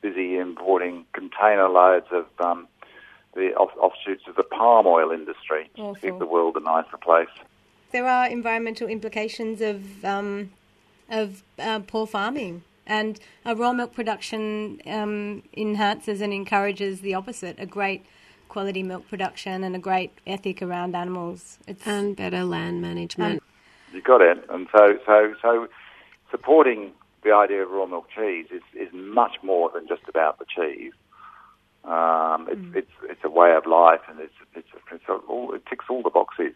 busy 0.06 0.38
importing 0.38 1.06
container 1.14 1.68
loads 1.68 2.06
of 2.12 2.26
um, 2.40 2.68
the 3.34 3.54
off- 3.56 3.78
offshoots 3.78 4.24
of 4.28 4.36
the 4.36 4.44
palm 4.44 4.86
oil 4.86 5.12
industry 5.12 5.70
to 5.76 5.96
keep 6.00 6.20
the 6.20 6.26
world 6.26 6.56
a 6.58 6.60
nicer 6.60 6.98
place. 6.98 7.36
There 7.92 8.08
are 8.08 8.28
environmental 8.28 8.88
implications 8.88 9.62
of 9.62 10.06
um, 10.06 10.52
of 11.10 11.44
uh, 11.58 11.80
poor 11.80 12.06
farming, 12.06 12.64
and 12.86 13.20
uh, 13.46 13.56
raw 13.56 13.74
milk 13.74 13.94
production 13.94 14.82
um, 14.86 15.44
enhances 15.58 16.22
and 16.22 16.32
encourages 16.34 17.02
the 17.02 17.14
opposite: 17.16 17.56
a 17.58 17.66
great 17.66 18.06
quality 18.48 18.84
milk 18.84 19.08
production 19.10 19.64
and 19.64 19.76
a 19.76 19.80
great 19.80 20.12
ethic 20.28 20.62
around 20.62 20.96
animals. 20.96 21.58
It's 21.68 21.86
And 21.88 22.16
better 22.16 22.44
land 22.44 22.82
management. 22.82 23.42
You 23.92 24.02
got 24.02 24.22
it. 24.22 24.38
And 24.50 24.68
so, 24.76 25.00
so, 25.06 25.34
so, 25.42 25.68
supporting 26.30 26.92
the 27.26 27.34
idea 27.34 27.64
of 27.64 27.72
raw 27.72 27.86
milk 27.86 28.08
cheese 28.16 28.46
is, 28.52 28.62
is 28.80 28.94
much 28.94 29.38
more 29.44 29.70
than 29.74 29.88
just 29.88 30.04
about 30.08 30.40
the 30.40 30.46
cheese. 30.46 30.94
Um, 31.84 32.48
it's, 32.50 32.76
it's 32.76 33.12
it's 33.12 33.24
a 33.24 33.30
way 33.30 33.54
of 33.56 33.66
life, 33.66 34.02
and 34.10 34.20
it's 34.20 34.34
it's, 34.56 34.68
it's 34.92 35.04
all, 35.28 35.54
it 35.54 35.66
ticks 35.70 35.86
all 35.90 36.02
the 36.02 36.10
boxes. 36.10 36.54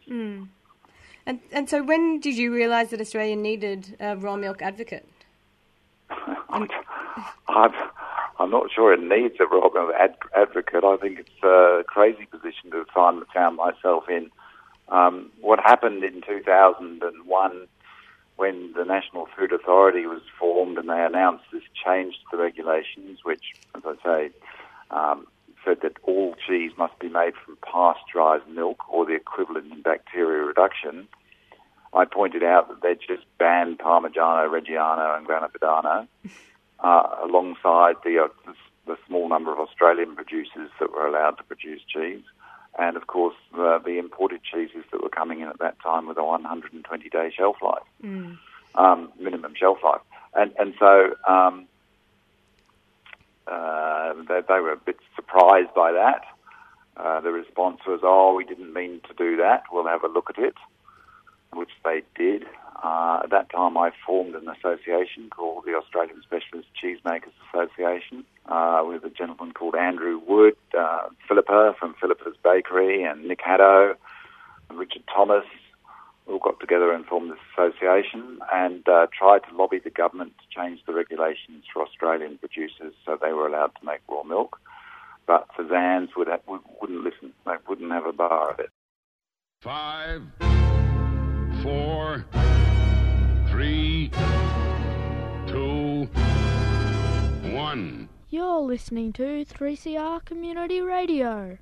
and 1.26 1.40
and 1.52 1.70
so 1.70 1.84
when 1.84 2.20
did 2.20 2.36
you 2.38 2.54
realise 2.54 2.90
that 2.90 3.02
Australia 3.02 3.36
needed 3.36 3.96
a 4.00 4.16
raw 4.16 4.36
milk 4.36 4.62
advocate? 4.62 5.08
I'm, 6.50 6.68
I'm 8.40 8.50
not 8.50 8.72
sure 8.74 8.94
it 8.94 9.02
needs 9.02 9.36
a 9.40 9.46
raw 9.46 9.70
milk 9.72 9.94
ad, 10.00 10.16
advocate. 10.36 10.84
I 10.84 10.98
think 10.98 11.20
it's 11.20 11.44
a 11.44 11.84
crazy 11.86 12.26
position 12.26 12.72
to 12.72 12.86
find 12.94 13.22
found 13.34 13.58
myself 13.58 14.06
in. 14.10 14.32
Um, 14.88 15.30
what 15.42 15.60
happened 15.60 16.04
in 16.04 16.22
2001 16.22 17.68
when 18.40 18.72
the 18.72 18.86
National 18.86 19.28
Food 19.38 19.52
Authority 19.52 20.06
was 20.06 20.22
formed 20.40 20.78
and 20.78 20.88
they 20.88 21.04
announced 21.04 21.44
this 21.52 21.64
change 21.86 22.16
to 22.16 22.38
the 22.38 22.42
regulations, 22.42 23.20
which, 23.24 23.52
as 23.76 23.84
I 23.86 23.96
say, 24.02 24.30
um, 24.92 25.28
said 25.66 25.80
that 25.82 25.98
all 26.04 26.36
cheese 26.48 26.72
must 26.78 26.98
be 27.00 27.10
made 27.10 27.34
from 27.36 27.58
pasteurised 27.58 28.48
milk 28.48 28.88
or 28.88 29.06
the 29.06 29.14
equivalent 29.14 29.74
in 29.74 29.82
bacteria 29.82 30.42
reduction. 30.46 31.06
I 31.94 32.06
pointed 32.06 32.42
out 32.42 32.70
that 32.70 32.82
they'd 32.82 33.06
just 33.06 33.26
banned 33.40 33.80
Parmigiano 33.80 34.48
Reggiano 34.50 35.18
and 35.18 35.26
Grana 35.26 35.50
Padano, 35.50 36.08
uh, 36.80 37.16
alongside 37.22 37.96
the, 38.06 38.20
uh, 38.20 38.28
the, 38.46 38.54
the 38.88 38.98
small 39.06 39.28
number 39.28 39.52
of 39.52 39.60
Australian 39.60 40.16
producers 40.16 40.72
that 40.80 40.94
were 40.94 41.06
allowed 41.06 41.38
to 41.40 41.44
produce 41.44 41.82
cheese, 41.94 42.24
and 42.80 42.96
of 42.96 43.08
course 43.08 43.36
uh, 43.58 43.78
the 43.80 44.00
imported 44.00 44.42
cheeses 44.44 44.84
that 44.92 45.04
were 45.04 45.10
coming 45.10 45.42
in 45.42 45.48
at 45.48 45.60
that 45.60 45.80
time 45.82 46.08
with 46.08 46.18
a 46.18 46.24
120 46.24 47.10
day 47.10 47.32
shelf 47.36 47.58
life, 47.62 47.84
um, 48.76 49.12
minimum 49.20 49.54
shelf 49.56 49.78
life, 49.84 50.02
and 50.34 50.54
and 50.58 50.74
so 50.80 51.16
um, 51.28 51.68
uh, 53.48 54.14
they, 54.28 54.42
they 54.48 54.60
were 54.60 54.72
a 54.72 54.78
bit 54.78 54.98
surprised 55.16 55.74
by 55.76 55.92
that. 55.92 56.22
Uh, 56.98 57.20
the 57.22 57.32
response 57.32 57.80
was, 57.86 58.00
"Oh, 58.04 58.34
we 58.36 58.46
didn't 58.46 58.74
mean 58.74 59.02
to 59.08 59.14
do 59.14 59.38
that. 59.38 59.64
We'll 59.72 59.88
have 59.88 60.04
a 60.04 60.08
look 60.08 60.30
at 60.30 60.38
it," 60.38 60.56
which 61.54 61.72
they 61.84 62.04
did. 62.16 62.46
Uh, 62.82 63.22
at 63.24 63.30
that 63.30 63.50
time, 63.50 63.78
I 63.78 63.92
formed 64.06 64.36
an 64.36 64.48
association 64.48 65.30
called 65.30 65.66
the 65.66 65.76
Australian 65.76 66.22
Specialist 66.22 66.70
Cheesemakers 66.82 67.34
Association 67.52 68.24
uh, 68.50 68.84
with 68.86 69.04
a 69.06 69.10
gentleman 69.10 69.54
called 69.54 69.76
Andrew 69.76 70.20
Wood, 70.28 70.56
uh, 70.78 71.08
Philippa 71.28 71.76
from 71.80 71.96
Philippa's 72.02 72.36
Bakery, 72.44 73.04
and 73.04 73.26
Nick 73.26 73.42
Haddow, 73.42 73.96
and 74.70 74.80
Richard 74.80 75.04
Thomas. 75.14 75.46
All 76.28 76.40
got 76.40 76.60
together 76.60 76.92
and 76.92 77.06
formed 77.06 77.32
this 77.32 77.40
association 77.54 78.40
and 78.54 78.88
uh, 78.88 79.08
tried 79.18 79.40
to 79.50 79.56
lobby 79.56 79.80
the 79.80 79.90
government 79.90 80.34
to 80.38 80.60
change 80.60 80.80
the 80.86 80.94
regulations 80.94 81.64
for 81.74 81.82
Australian 81.82 82.38
producers 82.38 82.94
so 83.04 83.18
they 83.20 83.34
were 83.34 83.48
allowed 83.48 83.72
to 83.80 83.86
make 83.86 84.02
raw 84.08 84.24
milk. 84.24 84.60
But 85.26 85.48
would 85.58 86.28
have, 86.28 86.42
would, 86.48 86.62
wouldn't 86.82 87.04
listen. 87.04 87.34
They 87.46 87.54
wouldn't 87.68 87.92
have 87.92 88.06
a 88.06 88.14
bar 88.14 88.52
of 88.52 88.60
it. 88.60 88.70
Five, 89.62 90.24
four, 91.62 92.26
three, 93.50 94.10
two, 95.48 96.08
one. 97.54 98.09
You're 98.32 98.60
listening 98.60 99.12
to 99.14 99.44
3CR 99.44 100.24
Community 100.24 100.82
Radio. 100.82 101.58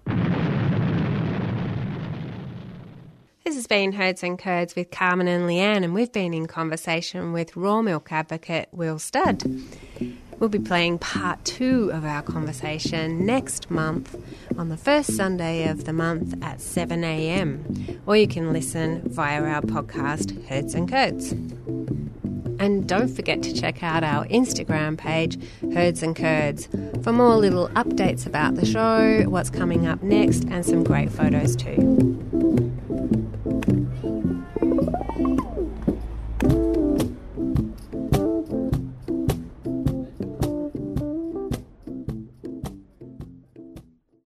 This 3.45 3.55
has 3.55 3.67
been 3.67 3.93
Herds 3.93 4.21
and 4.21 4.37
Curds 4.37 4.75
with 4.75 4.91
Carmen 4.91 5.29
and 5.29 5.45
Leanne, 5.45 5.85
and 5.85 5.93
we've 5.93 6.11
been 6.11 6.33
in 6.33 6.45
conversation 6.45 7.31
with 7.31 7.55
raw 7.55 7.81
milk 7.81 8.11
advocate 8.11 8.67
Will 8.73 8.99
Studd. 8.99 9.49
We'll 10.39 10.49
be 10.49 10.59
playing 10.59 10.99
part 10.99 11.45
two 11.45 11.89
of 11.93 12.03
our 12.03 12.21
conversation 12.21 13.25
next 13.25 13.71
month 13.71 14.21
on 14.57 14.67
the 14.67 14.75
first 14.75 15.15
Sunday 15.15 15.69
of 15.69 15.85
the 15.85 15.93
month 15.93 16.33
at 16.43 16.57
7am, 16.57 18.01
or 18.05 18.17
you 18.17 18.27
can 18.27 18.51
listen 18.51 19.03
via 19.05 19.41
our 19.41 19.61
podcast, 19.61 20.45
Herds 20.49 20.75
and 20.75 20.91
Curds. 20.91 21.33
And 22.59 22.87
don't 22.87 23.09
forget 23.09 23.43
to 23.43 23.53
check 23.53 23.83
out 23.83 24.03
our 24.03 24.25
Instagram 24.25 24.97
page, 24.97 25.37
Herds 25.73 26.01
and 26.03 26.15
Curds, 26.15 26.67
for 27.03 27.13
more 27.13 27.35
little 27.35 27.69
updates 27.69 28.25
about 28.25 28.55
the 28.55 28.65
show, 28.65 29.23
what's 29.29 29.49
coming 29.49 29.87
up 29.87 30.01
next, 30.01 30.45
and 30.45 30.65
some 30.65 30.83
great 30.83 31.11
photos 31.11 31.55
too. 31.55 31.97